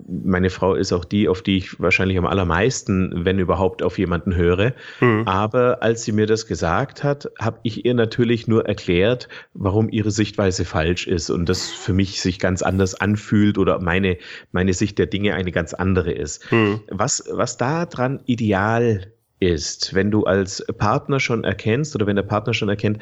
meine 0.07 0.51
Frau 0.51 0.75
ist 0.75 0.93
auch 0.93 1.05
die, 1.05 1.29
auf 1.29 1.43
die 1.43 1.59
ich 1.59 1.81
wahrscheinlich 1.81 2.19
am 2.19 2.27
allermeisten, 2.27 3.25
wenn 3.25 3.39
überhaupt, 3.39 3.83
auf 3.83 3.99
jemanden 3.99 4.35
höre. 4.35 4.73
Mhm. 5.01 5.23
Aber 5.27 5.83
als 5.83 6.05
sie 6.05 6.13
mir 6.13 6.27
das 6.27 6.47
gesagt 6.47 7.05
hat, 7.05 7.31
habe 7.39 7.61
ich 7.63 7.85
ihr 7.85 7.95
natürlich 7.95 8.49
nur 8.49 8.67
erklärt, 8.67 9.29
warum 9.53 9.89
ihre 9.89 10.11
Sichtweise 10.11 10.65
falsch 10.65 11.07
ist 11.07 11.31
und 11.31 11.49
das 11.49 11.71
für 11.71 11.93
mich 11.93 12.21
sich 12.21 12.39
ganz 12.39 12.63
anders 12.63 12.95
anfühlt 12.95 13.59
oder 13.59 13.81
meine, 13.81 14.19
meine 14.53 14.73
Sicht 14.73 14.99
der 14.99 15.07
Dinge 15.07 15.35
eine 15.35 15.53
ganz 15.53 15.75
andere 15.75 16.13
ist. 16.13 16.51
Mhm. 16.51 16.81
Was, 16.91 17.25
was 17.31 17.57
da 17.57 17.87
dran 17.87 18.21
ideal 18.27 19.14
ist, 19.41 19.95
wenn 19.95 20.11
du 20.11 20.25
als 20.25 20.65
Partner 20.79 21.21
schon 21.21 21.45
erkennst 21.45 21.95
oder 21.95 22.07
wenn 22.07 22.17
der 22.17 22.23
Partner 22.23 22.55
schon 22.55 22.69
erkennt, 22.69 22.99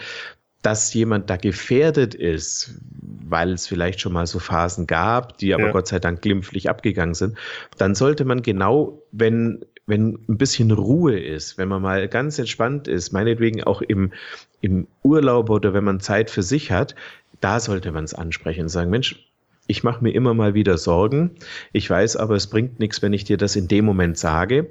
dass 0.63 0.95
jemand 0.95 1.29
da 1.29 1.37
gefährdet 1.37 2.15
ist, 2.15 2.79
weil 3.01 3.53
es 3.53 3.67
vielleicht 3.67 4.01
schon 4.01 4.13
mal 4.13 4.27
so 4.27 4.39
Phasen 4.39 4.87
gab, 4.87 5.39
die 5.39 5.55
aber 5.55 5.67
ja. 5.67 5.73
Gott 5.73 5.89
sei 5.89 5.99
Dank 5.99 6.23
glimpflich 6.23 6.71
abgegangen 6.71 7.15
sind, 7.15 7.37
dann 7.79 7.97
sollte 7.97 8.25
man 8.25 8.43
genau, 8.43 9.03
wenn, 9.11 9.65
wenn 9.87 10.19
ein 10.29 10.39
bisschen 10.39 10.71
Ruhe 10.71 11.19
ist, 11.19 11.59
wenn 11.59 11.69
man 11.69 11.83
mal 11.83 12.09
ganz 12.09 12.39
entspannt 12.39 12.87
ist, 12.87 13.13
meinetwegen 13.13 13.65
auch 13.65 13.83
im, 13.83 14.13
im 14.61 14.87
Urlaub 15.03 15.51
oder 15.51 15.75
wenn 15.75 15.85
man 15.85 15.99
Zeit 15.99 16.31
für 16.31 16.45
sich 16.45 16.71
hat, 16.71 16.95
da 17.41 17.59
sollte 17.59 17.91
man 17.91 18.05
es 18.05 18.15
ansprechen 18.15 18.63
und 18.63 18.69
sagen, 18.69 18.91
Mensch, 18.91 19.29
ich 19.67 19.83
mache 19.85 20.03
mir 20.03 20.11
immer 20.11 20.35
mal 20.35 20.55
wieder 20.55 20.77
Sorgen. 20.77 21.33
Ich 21.73 21.89
weiß 21.89 22.17
aber, 22.17 22.35
es 22.35 22.49
bringt 22.49 22.79
nichts, 22.79 23.03
wenn 23.03 23.13
ich 23.13 23.25
dir 23.25 23.37
das 23.37 23.57
in 23.57 23.69
dem 23.69 23.85
Moment 23.85 24.19
sage. 24.19 24.71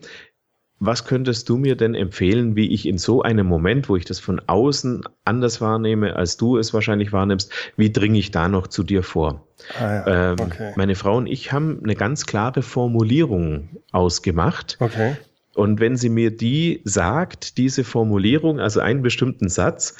Was 0.83 1.05
könntest 1.05 1.47
du 1.47 1.57
mir 1.57 1.75
denn 1.75 1.93
empfehlen, 1.93 2.55
wie 2.55 2.71
ich 2.73 2.87
in 2.87 2.97
so 2.97 3.21
einem 3.21 3.45
Moment, 3.45 3.87
wo 3.87 3.97
ich 3.97 4.05
das 4.05 4.19
von 4.19 4.41
außen 4.47 5.03
anders 5.23 5.61
wahrnehme, 5.61 6.15
als 6.15 6.37
du 6.37 6.57
es 6.57 6.73
wahrscheinlich 6.73 7.13
wahrnimmst, 7.13 7.53
wie 7.77 7.91
dringe 7.91 8.17
ich 8.17 8.31
da 8.31 8.47
noch 8.47 8.65
zu 8.65 8.81
dir 8.81 9.03
vor? 9.03 9.45
Ah 9.79 9.93
ja, 9.93 10.31
ähm, 10.31 10.39
okay. 10.39 10.73
Meine 10.77 10.95
Frau 10.95 11.17
und 11.17 11.27
ich 11.27 11.51
haben 11.51 11.81
eine 11.83 11.93
ganz 11.93 12.25
klare 12.25 12.63
Formulierung 12.63 13.69
ausgemacht. 13.91 14.77
Okay. 14.79 15.17
Und 15.53 15.79
wenn 15.79 15.97
sie 15.97 16.09
mir 16.09 16.35
die 16.35 16.81
sagt, 16.83 17.59
diese 17.59 17.83
Formulierung, 17.83 18.59
also 18.59 18.79
einen 18.79 19.03
bestimmten 19.03 19.49
Satz, 19.49 19.97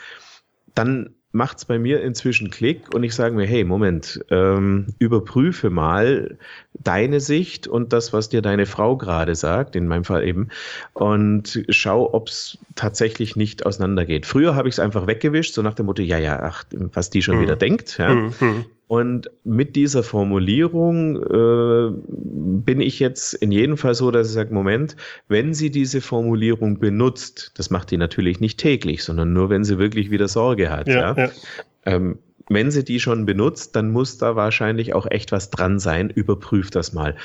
dann 0.74 1.14
macht 1.32 1.60
es 1.60 1.66
bei 1.66 1.80
mir 1.80 2.02
inzwischen 2.02 2.50
Klick 2.50 2.94
und 2.94 3.04
ich 3.04 3.16
sage 3.16 3.36
mir, 3.36 3.46
hey, 3.46 3.64
Moment, 3.64 4.20
ähm, 4.30 4.88
überprüfe 5.00 5.70
mal 5.70 6.38
deine 6.74 7.20
Sicht 7.20 7.68
und 7.68 7.94
das, 7.94 8.12
was 8.12 8.30
dir 8.30 8.42
deine 8.42 8.66
Frau 8.66 8.98
gerade 8.98 9.36
sagt, 9.36 9.76
in 9.76 9.88
meinem 9.88 10.04
Fall 10.04 10.28
eben, 10.28 10.50
und 10.94 11.64
schau, 11.70 12.14
ob 12.14 12.28
es 12.28 12.58
tatsächlich 12.76 13.36
nicht 13.36 13.66
auseinandergeht. 13.66 14.26
Früher 14.26 14.56
habe 14.56 14.68
ich 14.68 14.76
es 14.76 14.80
einfach 14.80 15.08
weggewischt, 15.08 15.54
so 15.54 15.62
nach 15.62 15.74
dem 15.74 15.86
Motto, 15.86 16.02
ja, 16.02 16.18
ja, 16.18 16.42
ach, 16.42 16.66
was 16.72 17.10
die 17.10 17.22
schon 17.22 17.38
mhm. 17.38 17.42
wieder 17.42 17.56
denkt. 17.56 17.98
Ja. 17.98 18.14
Mhm. 18.14 18.66
Und 18.92 19.32
mit 19.46 19.78
dieser 19.78 20.04
Formulierung 20.04 21.16
äh, 21.16 21.92
bin 22.10 22.82
ich 22.82 23.00
jetzt 23.00 23.34
in 23.36 23.50
jedem 23.50 23.78
Fall 23.78 23.96
so, 23.96 24.12
dass 24.12 24.28
ich 24.28 24.34
sage, 24.34 24.54
Moment, 24.54 24.98
wenn 25.30 25.54
sie 25.54 25.72
diese 25.72 26.02
Formulierung 26.02 26.78
benutzt, 26.78 27.54
das 27.56 27.70
macht 27.70 27.92
die 27.92 27.96
natürlich 27.96 28.42
nicht 28.42 28.60
täglich, 28.60 29.06
sondern 29.06 29.32
nur, 29.32 29.50
wenn 29.50 29.64
sie 29.64 29.80
wirklich 29.80 30.12
wieder 30.12 30.28
Sorge 30.28 30.70
hat. 30.70 30.90
Ja, 30.90 31.16
ja. 31.16 31.16
ja. 31.16 31.32
Ähm, 31.86 32.20
wenn 32.50 32.72
sie 32.72 32.84
die 32.84 33.00
schon 33.00 33.26
benutzt, 33.26 33.76
dann 33.76 33.92
muss 33.92 34.18
da 34.18 34.36
wahrscheinlich 34.36 34.94
auch 34.94 35.10
echt 35.10 35.32
was 35.32 35.50
dran 35.50 35.80
sein. 35.80 36.10
Überprüf 36.10 36.72
das 36.72 36.94
mal. 36.94 37.16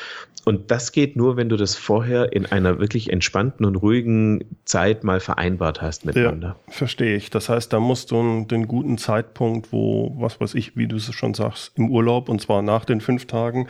Und 0.44 0.70
das 0.70 0.92
geht 0.92 1.16
nur, 1.16 1.36
wenn 1.36 1.48
du 1.48 1.56
das 1.56 1.74
vorher 1.74 2.32
in 2.32 2.46
einer 2.46 2.78
wirklich 2.78 3.12
entspannten 3.12 3.66
und 3.66 3.74
ruhigen 3.74 4.44
Zeit 4.64 5.02
mal 5.02 5.18
vereinbart 5.18 5.82
hast 5.82 6.04
miteinander. 6.04 6.56
Ja, 6.68 6.72
verstehe 6.72 7.16
ich. 7.16 7.30
Das 7.30 7.48
heißt, 7.48 7.72
da 7.72 7.80
musst 7.80 8.12
du 8.12 8.44
den 8.44 8.68
guten 8.68 8.96
Zeitpunkt, 8.96 9.72
wo, 9.72 10.14
was 10.18 10.40
weiß 10.40 10.54
ich, 10.54 10.76
wie 10.76 10.86
du 10.86 10.96
es 10.96 11.12
schon 11.12 11.34
sagst, 11.34 11.72
im 11.76 11.90
Urlaub 11.90 12.28
und 12.28 12.40
zwar 12.40 12.62
nach 12.62 12.84
den 12.84 13.00
fünf 13.00 13.26
Tagen, 13.26 13.66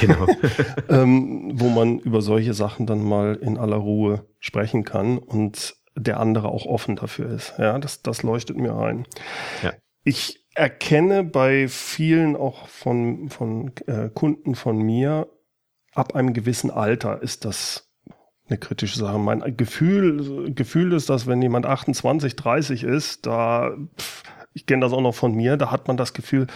genau. 0.00 0.26
ähm, 0.88 1.52
wo 1.60 1.68
man 1.68 1.98
über 1.98 2.22
solche 2.22 2.54
Sachen 2.54 2.86
dann 2.86 3.04
mal 3.04 3.34
in 3.34 3.58
aller 3.58 3.76
Ruhe 3.76 4.24
sprechen 4.40 4.84
kann 4.84 5.18
und 5.18 5.76
der 5.94 6.20
andere 6.20 6.48
auch 6.48 6.64
offen 6.64 6.96
dafür 6.96 7.30
ist. 7.30 7.52
Ja, 7.58 7.78
das, 7.78 8.00
das 8.00 8.22
leuchtet 8.22 8.56
mir 8.56 8.74
ein. 8.74 9.06
Ja. 9.62 9.74
Ich 10.04 10.43
erkenne 10.54 11.24
bei 11.24 11.68
vielen 11.68 12.36
auch 12.36 12.68
von, 12.68 13.28
von 13.28 13.72
äh, 13.86 14.08
Kunden 14.08 14.54
von 14.54 14.78
mir, 14.78 15.28
ab 15.94 16.14
einem 16.14 16.32
gewissen 16.32 16.70
Alter 16.70 17.22
ist 17.22 17.44
das 17.44 17.90
eine 18.48 18.58
kritische 18.58 18.98
Sache. 18.98 19.18
Mein 19.18 19.56
Gefühl, 19.56 20.52
Gefühl 20.54 20.92
ist, 20.92 21.08
dass 21.08 21.26
wenn 21.26 21.42
jemand 21.42 21.66
28, 21.66 22.36
30 22.36 22.84
ist, 22.84 23.26
da, 23.26 23.74
pff, 23.98 24.22
ich 24.52 24.66
kenne 24.66 24.82
das 24.82 24.92
auch 24.92 25.00
noch 25.00 25.14
von 25.14 25.34
mir, 25.34 25.56
da 25.56 25.70
hat 25.70 25.88
man 25.88 25.96
das 25.96 26.12
Gefühl, 26.12 26.46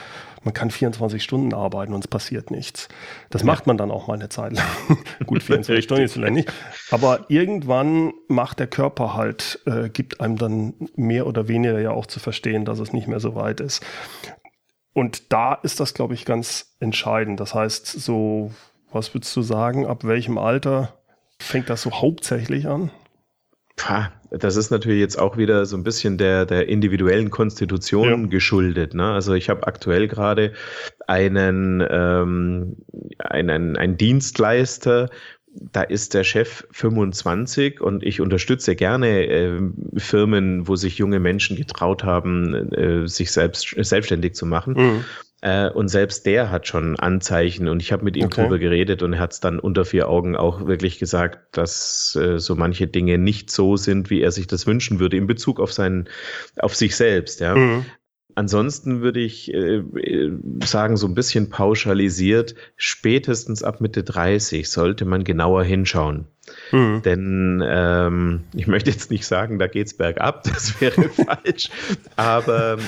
man 0.44 0.54
kann 0.54 0.70
24 0.70 1.22
Stunden 1.22 1.54
arbeiten 1.54 1.92
und 1.92 2.04
es 2.04 2.08
passiert 2.08 2.50
nichts. 2.50 2.88
Das 3.30 3.42
ja. 3.42 3.46
macht 3.46 3.66
man 3.66 3.76
dann 3.76 3.90
auch 3.90 4.06
mal 4.06 4.14
eine 4.14 4.28
Zeit 4.28 4.52
lang. 4.52 4.66
Gut, 5.26 5.42
24 5.42 5.84
Stunden 5.84 6.04
ist 6.04 6.12
vielleicht 6.12 6.34
nicht. 6.34 6.52
Aber 6.90 7.26
irgendwann 7.28 8.12
macht 8.28 8.58
der 8.58 8.66
Körper 8.66 9.14
halt, 9.14 9.60
äh, 9.66 9.88
gibt 9.88 10.20
einem 10.20 10.36
dann 10.36 10.74
mehr 10.94 11.26
oder 11.26 11.48
weniger 11.48 11.80
ja 11.80 11.90
auch 11.90 12.06
zu 12.06 12.20
verstehen, 12.20 12.64
dass 12.64 12.78
es 12.78 12.92
nicht 12.92 13.08
mehr 13.08 13.20
so 13.20 13.34
weit 13.34 13.60
ist. 13.60 13.84
Und 14.92 15.32
da 15.32 15.54
ist 15.54 15.80
das, 15.80 15.94
glaube 15.94 16.14
ich, 16.14 16.24
ganz 16.24 16.74
entscheidend. 16.80 17.38
Das 17.40 17.54
heißt, 17.54 17.86
so, 17.86 18.52
was 18.90 19.14
würdest 19.14 19.34
du 19.36 19.42
sagen, 19.42 19.86
ab 19.86 20.04
welchem 20.04 20.38
Alter 20.38 20.94
fängt 21.38 21.70
das 21.70 21.82
so 21.82 21.92
hauptsächlich 21.92 22.66
an? 22.66 22.90
Das 24.30 24.56
ist 24.56 24.70
natürlich 24.70 25.00
jetzt 25.00 25.18
auch 25.18 25.38
wieder 25.38 25.64
so 25.64 25.76
ein 25.76 25.84
bisschen 25.84 26.18
der, 26.18 26.44
der 26.44 26.68
individuellen 26.68 27.30
Konstitution 27.30 28.22
ja. 28.22 28.28
geschuldet. 28.28 28.92
Ne? 28.92 29.10
Also 29.10 29.32
ich 29.32 29.48
habe 29.48 29.66
aktuell 29.66 30.06
gerade 30.06 30.52
einen, 31.06 31.82
ähm, 31.88 32.76
einen, 33.18 33.76
einen 33.76 33.96
Dienstleister, 33.96 35.08
da 35.54 35.82
ist 35.82 36.14
der 36.14 36.24
Chef 36.24 36.66
25 36.72 37.80
und 37.80 38.02
ich 38.02 38.20
unterstütze 38.20 38.76
gerne 38.76 39.26
äh, 39.26 39.60
Firmen, 39.96 40.68
wo 40.68 40.76
sich 40.76 40.98
junge 40.98 41.20
Menschen 41.20 41.56
getraut 41.56 42.04
haben, 42.04 42.72
äh, 42.72 43.08
sich 43.08 43.32
selbst 43.32 43.74
selbstständig 43.76 44.34
zu 44.34 44.46
machen. 44.46 44.74
Mhm. 44.74 45.04
Äh, 45.40 45.70
und 45.70 45.88
selbst 45.88 46.26
der 46.26 46.50
hat 46.50 46.66
schon 46.66 46.98
Anzeichen 46.98 47.68
und 47.68 47.80
ich 47.80 47.92
habe 47.92 48.04
mit 48.04 48.16
ihm 48.16 48.24
okay. 48.24 48.42
drüber 48.42 48.58
geredet 48.58 49.02
und 49.02 49.12
er 49.12 49.20
hat 49.20 49.32
es 49.32 49.40
dann 49.40 49.60
unter 49.60 49.84
vier 49.84 50.08
Augen 50.08 50.34
auch 50.34 50.66
wirklich 50.66 50.98
gesagt, 50.98 51.56
dass 51.56 52.16
äh, 52.20 52.40
so 52.40 52.56
manche 52.56 52.88
Dinge 52.88 53.18
nicht 53.18 53.50
so 53.50 53.76
sind, 53.76 54.10
wie 54.10 54.20
er 54.20 54.32
sich 54.32 54.48
das 54.48 54.66
wünschen 54.66 54.98
würde 54.98 55.16
in 55.16 55.28
Bezug 55.28 55.60
auf 55.60 55.72
seinen, 55.72 56.08
auf 56.58 56.74
sich 56.74 56.96
selbst. 56.96 57.38
Ja. 57.40 57.54
Mhm. 57.54 57.84
Ansonsten 58.34 59.00
würde 59.00 59.20
ich 59.20 59.52
äh, 59.52 59.82
sagen, 60.64 60.96
so 60.96 61.06
ein 61.06 61.14
bisschen 61.14 61.50
pauschalisiert, 61.50 62.54
spätestens 62.76 63.62
ab 63.62 63.80
Mitte 63.80 64.04
30 64.04 64.68
sollte 64.68 65.04
man 65.04 65.24
genauer 65.24 65.64
hinschauen. 65.64 66.26
Mhm. 66.72 67.02
Denn 67.02 67.64
ähm, 67.66 68.44
ich 68.54 68.66
möchte 68.66 68.90
jetzt 68.90 69.10
nicht 69.10 69.26
sagen, 69.26 69.58
da 69.58 69.66
geht's 69.66 69.94
bergab, 69.94 70.42
das 70.52 70.80
wäre 70.80 71.08
falsch, 71.08 71.70
aber 72.16 72.78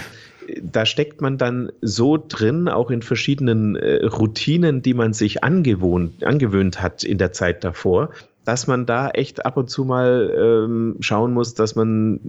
da 0.62 0.86
steckt 0.86 1.20
man 1.20 1.38
dann 1.38 1.70
so 1.80 2.16
drin, 2.16 2.68
auch 2.68 2.90
in 2.90 3.02
verschiedenen 3.02 3.76
äh, 3.76 4.04
Routinen, 4.04 4.82
die 4.82 4.94
man 4.94 5.12
sich 5.12 5.44
angewohnt, 5.44 6.24
angewöhnt 6.24 6.82
hat 6.82 7.04
in 7.04 7.18
der 7.18 7.32
Zeit 7.32 7.64
davor, 7.64 8.10
dass 8.44 8.66
man 8.66 8.86
da 8.86 9.10
echt 9.10 9.44
ab 9.44 9.56
und 9.56 9.68
zu 9.68 9.84
mal 9.84 10.34
ähm, 10.36 10.96
schauen 11.00 11.32
muss, 11.32 11.54
dass 11.54 11.76
man 11.76 12.20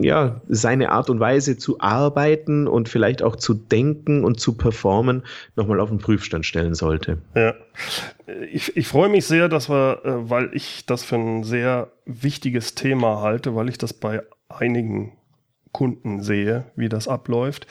ja 0.00 0.40
seine 0.48 0.90
Art 0.90 1.10
und 1.10 1.20
Weise 1.20 1.56
zu 1.58 1.80
arbeiten 1.80 2.66
und 2.66 2.88
vielleicht 2.88 3.22
auch 3.22 3.36
zu 3.36 3.54
denken 3.54 4.24
und 4.24 4.40
zu 4.40 4.54
performen 4.54 5.22
nochmal 5.54 5.80
auf 5.80 5.90
den 5.90 5.98
Prüfstand 5.98 6.46
stellen 6.46 6.74
sollte. 6.74 7.18
Ja, 7.34 7.54
ich, 8.50 8.76
ich 8.76 8.88
freue 8.88 9.10
mich 9.10 9.26
sehr, 9.26 9.48
dass 9.48 9.68
wir, 9.68 10.00
äh, 10.04 10.30
weil 10.30 10.50
ich 10.54 10.86
das 10.86 11.04
für 11.04 11.16
ein 11.16 11.44
sehr 11.44 11.90
wichtiges 12.06 12.74
Thema 12.74 13.20
halte, 13.20 13.54
weil 13.54 13.68
ich 13.68 13.78
das 13.78 13.92
bei 13.92 14.22
einigen 14.48 15.12
Kunden 15.74 16.22
sehe, 16.22 16.64
wie 16.76 16.88
das 16.88 17.06
abläuft, 17.08 17.66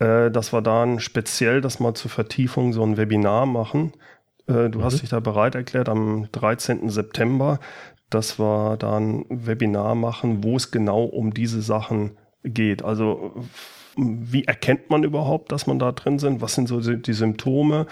äh, 0.00 0.32
dass 0.32 0.52
wir 0.52 0.62
dann 0.62 0.98
speziell 0.98 1.60
das 1.60 1.78
mal 1.78 1.94
zur 1.94 2.10
Vertiefung 2.10 2.72
so 2.72 2.82
ein 2.82 2.96
Webinar 2.96 3.46
machen. 3.46 3.92
Äh, 4.48 4.70
du 4.70 4.80
mhm. 4.80 4.84
hast 4.84 5.02
dich 5.02 5.10
da 5.10 5.20
bereit 5.20 5.54
erklärt 5.54 5.88
am 5.88 6.26
13. 6.32 6.88
September, 6.88 7.60
dass 8.10 8.40
wir 8.40 8.76
dann 8.76 9.24
ein 9.30 9.46
Webinar 9.46 9.94
machen, 9.94 10.42
wo 10.42 10.56
es 10.56 10.72
genau 10.72 11.04
um 11.04 11.32
diese 11.32 11.62
Sachen 11.62 12.16
geht. 12.42 12.84
Also 12.84 13.44
wie 13.96 14.44
erkennt 14.44 14.90
man 14.90 15.04
überhaupt, 15.04 15.52
dass 15.52 15.66
man 15.66 15.78
da 15.78 15.92
drin 15.92 16.18
sind? 16.18 16.40
Was 16.40 16.54
sind 16.54 16.66
so 16.68 16.80
die 16.80 17.12
Symptome? 17.12 17.86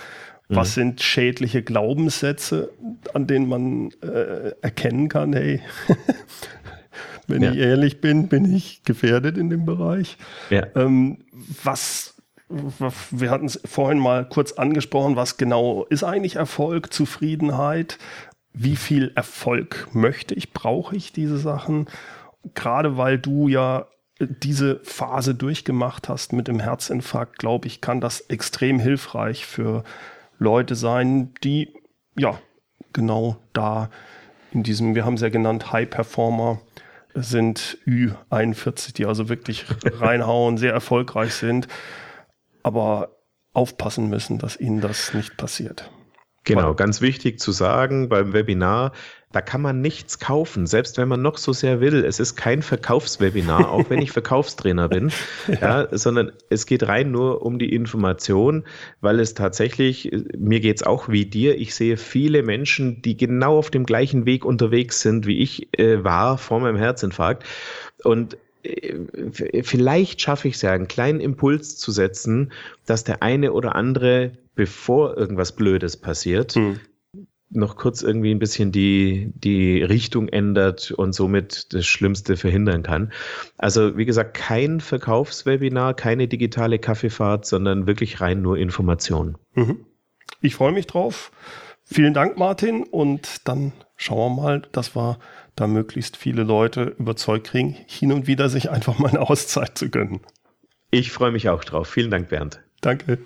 Was 0.49 0.71
mhm. 0.71 0.81
sind 0.81 1.03
schädliche 1.03 1.63
Glaubenssätze, 1.63 2.71
an 3.15 3.27
denen 3.27 3.49
man 3.49 3.91
äh, 4.03 4.53
erkennen 4.61 5.09
kann, 5.09 5.33
hey, 5.33 5.61
wenn 7.27 7.43
ja. 7.43 7.53
ich 7.53 7.59
ehrlich 7.59 8.01
bin, 8.01 8.29
bin 8.29 8.53
ich 8.55 8.83
gefährdet 8.85 9.39
in 9.39 9.51
dem 9.51 9.65
Bereich. 9.65 10.17
Ja. 10.51 10.67
Ähm, 10.75 11.19
was, 11.63 12.15
wir 12.49 13.31
hatten 13.31 13.47
es 13.47 13.61
vorhin 13.65 13.99
mal 13.99 14.29
kurz 14.29 14.53
angesprochen, 14.53 15.17
was 15.17 15.37
genau 15.37 15.85
ist 15.85 16.05
eigentlich 16.05 16.37
Erfolg, 16.37 16.93
Zufriedenheit? 16.93 17.99
Wie 18.53 18.77
viel 18.77 19.13
Erfolg 19.15 19.89
möchte 19.93 20.35
ich, 20.35 20.53
brauche 20.53 20.95
ich 20.97 21.13
diese 21.13 21.39
Sachen? 21.39 21.87
Gerade 22.55 22.97
weil 22.97 23.19
du 23.19 23.49
ja 23.49 23.87
diese 24.19 24.81
Phase 24.85 25.35
durchgemacht 25.35 26.09
hast 26.09 26.33
mit 26.33 26.49
dem 26.49 26.61
Herzinfarkt, 26.61 27.39
glaube 27.39 27.67
ich, 27.67 27.81
kann 27.81 28.01
das 28.01 28.21
extrem 28.21 28.79
hilfreich 28.79 29.47
für 29.47 29.85
Leute 30.39 30.75
sein, 30.75 31.33
die 31.43 31.73
ja 32.17 32.39
genau 32.93 33.37
da 33.53 33.91
in 34.53 34.63
diesem, 34.63 34.95
wir 34.95 35.05
haben 35.05 35.15
es 35.15 35.23
ja 35.23 35.31
genannt, 35.31 35.73
High 35.73 35.89
Performer 35.89 36.61
sind 37.15 37.79
Ü41, 37.87 38.95
die 38.95 39.07
also 39.07 39.29
wirklich 39.29 39.67
reinhauen, 39.85 40.59
sehr 40.59 40.73
erfolgreich 40.73 41.35
sind, 41.35 41.69
aber 42.63 43.17
aufpassen 43.53 44.09
müssen, 44.09 44.39
dass 44.39 44.59
ihnen 44.59 44.81
das 44.81 45.15
nicht 45.15 45.37
passiert. 45.37 45.91
Genau, 46.45 46.75
ganz 46.75 47.01
wichtig 47.01 47.39
zu 47.39 47.53
sagen 47.53 48.09
beim 48.09 48.33
Webinar, 48.33 48.93
da 49.33 49.41
kann 49.41 49.63
man 49.63 49.81
nichts 49.81 50.19
kaufen, 50.19 50.67
selbst 50.67 50.99
wenn 50.99 51.09
man 51.09 51.23
noch 51.23 51.39
so 51.39 51.53
sehr 51.53 51.81
will. 51.81 52.05
Es 52.05 52.21
ist 52.21 52.37
kein 52.37 52.63
Verkaufswebinar, 52.63 53.71
auch 53.71 53.91
wenn 53.91 54.01
ich 54.01 54.11
Verkaufstrainer 54.13 54.89
bin, 54.89 55.11
ja. 55.49 55.83
ja. 55.83 55.99
sondern 55.99 56.33
es 56.51 56.67
geht 56.67 56.87
rein 56.87 57.11
nur 57.11 57.43
um 57.43 57.59
die 57.59 57.75
Information, 57.75 58.65
weil 59.01 59.21
es 59.21 59.35
tatsächlich, 59.35 60.11
mir 60.37 60.61
geht's 60.61 60.83
auch 60.83 61.09
wie 61.09 61.25
dir, 61.25 61.59
ich 61.59 61.75
sehe 61.75 61.97
viele 61.97 62.43
Menschen, 62.43 63.03
die 63.03 63.17
genau 63.17 63.59
auf 63.59 63.71
dem 63.71 63.85
gleichen 63.85 64.27
Weg 64.27 64.45
unterwegs 64.45 65.01
sind, 65.01 65.27
wie 65.27 65.39
ich 65.39 65.79
äh, 65.79 66.05
war 66.05 66.39
vor 66.39 66.61
meinem 66.61 66.77
Herzinfarkt. 66.77 67.45
Und 68.05 68.37
äh, 68.63 69.63
vielleicht 69.63 70.21
schaffe 70.21 70.49
ich 70.49 70.55
es 70.55 70.63
ja, 70.63 70.73
einen 70.73 70.89
kleinen 70.89 71.21
Impuls 71.21 71.79
zu 71.79 71.91
setzen, 71.91 72.53
dass 72.87 73.05
der 73.05 73.23
eine 73.23 73.53
oder 73.53 73.75
andere 73.75 74.33
bevor 74.55 75.17
irgendwas 75.17 75.53
Blödes 75.53 75.97
passiert, 75.97 76.53
hm. 76.53 76.79
Noch 77.55 77.77
kurz 77.77 78.03
irgendwie 78.03 78.31
ein 78.31 78.39
bisschen 78.39 78.73
die, 78.73 79.33
die 79.35 79.83
Richtung 79.83 80.29
ändert 80.29 80.91
und 80.91 81.13
somit 81.13 81.73
das 81.73 81.87
Schlimmste 81.87 82.37
verhindern 82.37 82.83
kann. 82.83 83.13
Also 83.59 83.97
wie 83.97 84.05
gesagt, 84.05 84.35
kein 84.35 84.81
Verkaufswebinar, 84.81 85.95
keine 85.95 86.29
digitale 86.29 86.79
Kaffeefahrt, 86.79 87.47
sondern 87.47 87.87
wirklich 87.87 88.21
rein 88.21 88.43
nur 88.43 88.59
Information. 88.59 89.37
Mhm. 89.55 89.85
Ich 90.41 90.55
freue 90.55 90.73
mich 90.73 90.87
drauf. 90.87 91.31
Vielen 91.85 92.15
Dank, 92.15 92.39
Martin. 92.39 92.85
Und 92.85 93.49
dann 93.49 93.73
schauen 93.97 94.37
wir 94.37 94.43
mal, 94.43 94.63
dass 94.73 94.97
wir 94.97 95.19
da 95.57 95.67
möglichst 95.67 96.17
viele 96.17 96.43
Leute 96.43 96.95
überzeugt 96.99 97.49
kriegen, 97.49 97.77
hin 97.87 98.13
und 98.13 98.27
wieder 98.27 98.49
sich 98.49 98.71
einfach 98.71 98.99
mal 98.99 99.11
eine 99.11 99.21
Auszeit 99.21 99.77
zu 99.77 99.91
gönnen. 99.91 100.21
Ich 100.91 101.13
freue 101.13 101.33
mich 101.33 101.49
auch 101.49 101.65
drauf. 101.65 101.89
Vielen 101.89 102.11
Dank, 102.11 102.29
Bernd. 102.29 102.61
Danke. 102.81 103.19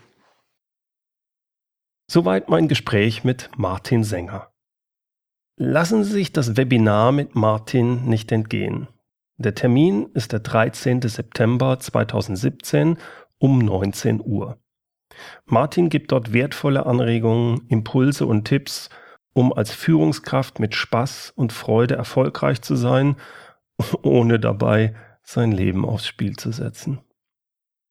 Soweit 2.09 2.49
mein 2.49 2.69
Gespräch 2.69 3.25
mit 3.25 3.51
Martin 3.57 4.05
Sänger. 4.05 4.53
Lassen 5.59 6.05
Sie 6.05 6.12
sich 6.12 6.33
das 6.33 6.57
Webinar 6.57 7.11
mit 7.11 7.35
Martin 7.35 8.05
nicht 8.05 8.31
entgehen. 8.31 8.87
Der 9.38 9.57
Termin 9.57 10.07
ist 10.14 10.33
der 10.33 10.38
13. 10.38 11.03
September 11.03 11.81
2017 11.81 12.99
um 13.38 13.59
19 13.59 14.23
Uhr. 14.25 14.59
Martin 15.47 15.88
gibt 15.88 16.12
dort 16.12 16.33
wertvolle 16.33 16.87
Anregungen, 16.87 17.66
Impulse 17.69 18.25
und 18.25 18.45
Tipps, 18.45 18.88
um 19.33 19.53
als 19.53 19.73
Führungskraft 19.73 20.61
mit 20.61 20.77
Spaß 20.77 21.33
und 21.35 21.53
Freude 21.53 21.97
erfolgreich 21.97 22.62
zu 22.62 22.77
sein, 22.77 23.16
ohne 24.03 24.38
dabei 24.38 24.95
sein 25.25 25.51
Leben 25.51 25.85
aufs 25.85 26.07
Spiel 26.07 26.37
zu 26.37 26.53
setzen. 26.53 27.01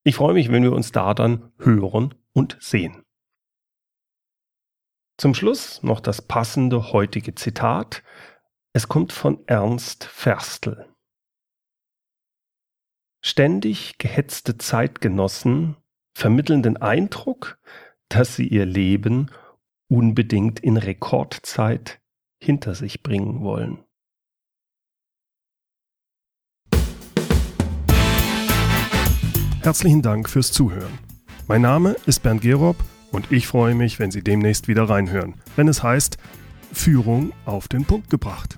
Ich 0.04 0.16
freue 0.16 0.34
mich, 0.34 0.52
wenn 0.52 0.64
wir 0.64 0.74
uns 0.74 0.92
da 0.92 1.14
dann 1.14 1.52
hören 1.60 2.16
und 2.34 2.58
sehen. 2.60 3.04
Zum 5.18 5.34
Schluss 5.34 5.84
noch 5.84 6.00
das 6.00 6.22
passende 6.22 6.94
heutige 6.94 7.36
Zitat. 7.36 8.04
Es 8.72 8.88
kommt 8.88 9.12
von 9.12 9.44
Ernst 9.48 10.06
Ferstel. 10.06 10.89
Ständig 13.22 13.98
gehetzte 13.98 14.58
Zeitgenossen 14.58 15.76
vermitteln 16.18 16.64
den 16.64 16.78
Eindruck, 16.78 17.60
dass 18.08 18.36
sie 18.36 18.48
ihr 18.48 18.66
Leben 18.66 19.30
unbedingt 19.90 20.62
in 20.62 20.78
Rekordzeit 20.78 22.00
hinter 22.42 22.76
sich 22.76 23.04
bringen 23.04 23.42
wollen. 23.42 23.80
Herzlichen 29.62 30.02
Dank 30.02 30.30
fürs 30.30 30.54
Zuhören. 30.54 30.98
Mein 31.48 31.62
Name 31.62 31.98
ist 32.06 32.24
Bernd 32.24 32.42
Gerob 32.42 32.78
und 33.12 33.32
ich 33.32 33.48
freue 33.48 33.76
mich, 33.76 34.00
wenn 34.00 34.12
Sie 34.12 34.24
demnächst 34.24 34.70
wieder 34.70 34.84
reinhören, 34.84 35.36
wenn 35.58 35.68
es 35.68 35.84
heißt 35.84 36.18
Führung 36.72 37.34
auf 37.46 37.68
den 37.68 37.84
Punkt 37.84 38.10
gebracht. 38.10 38.58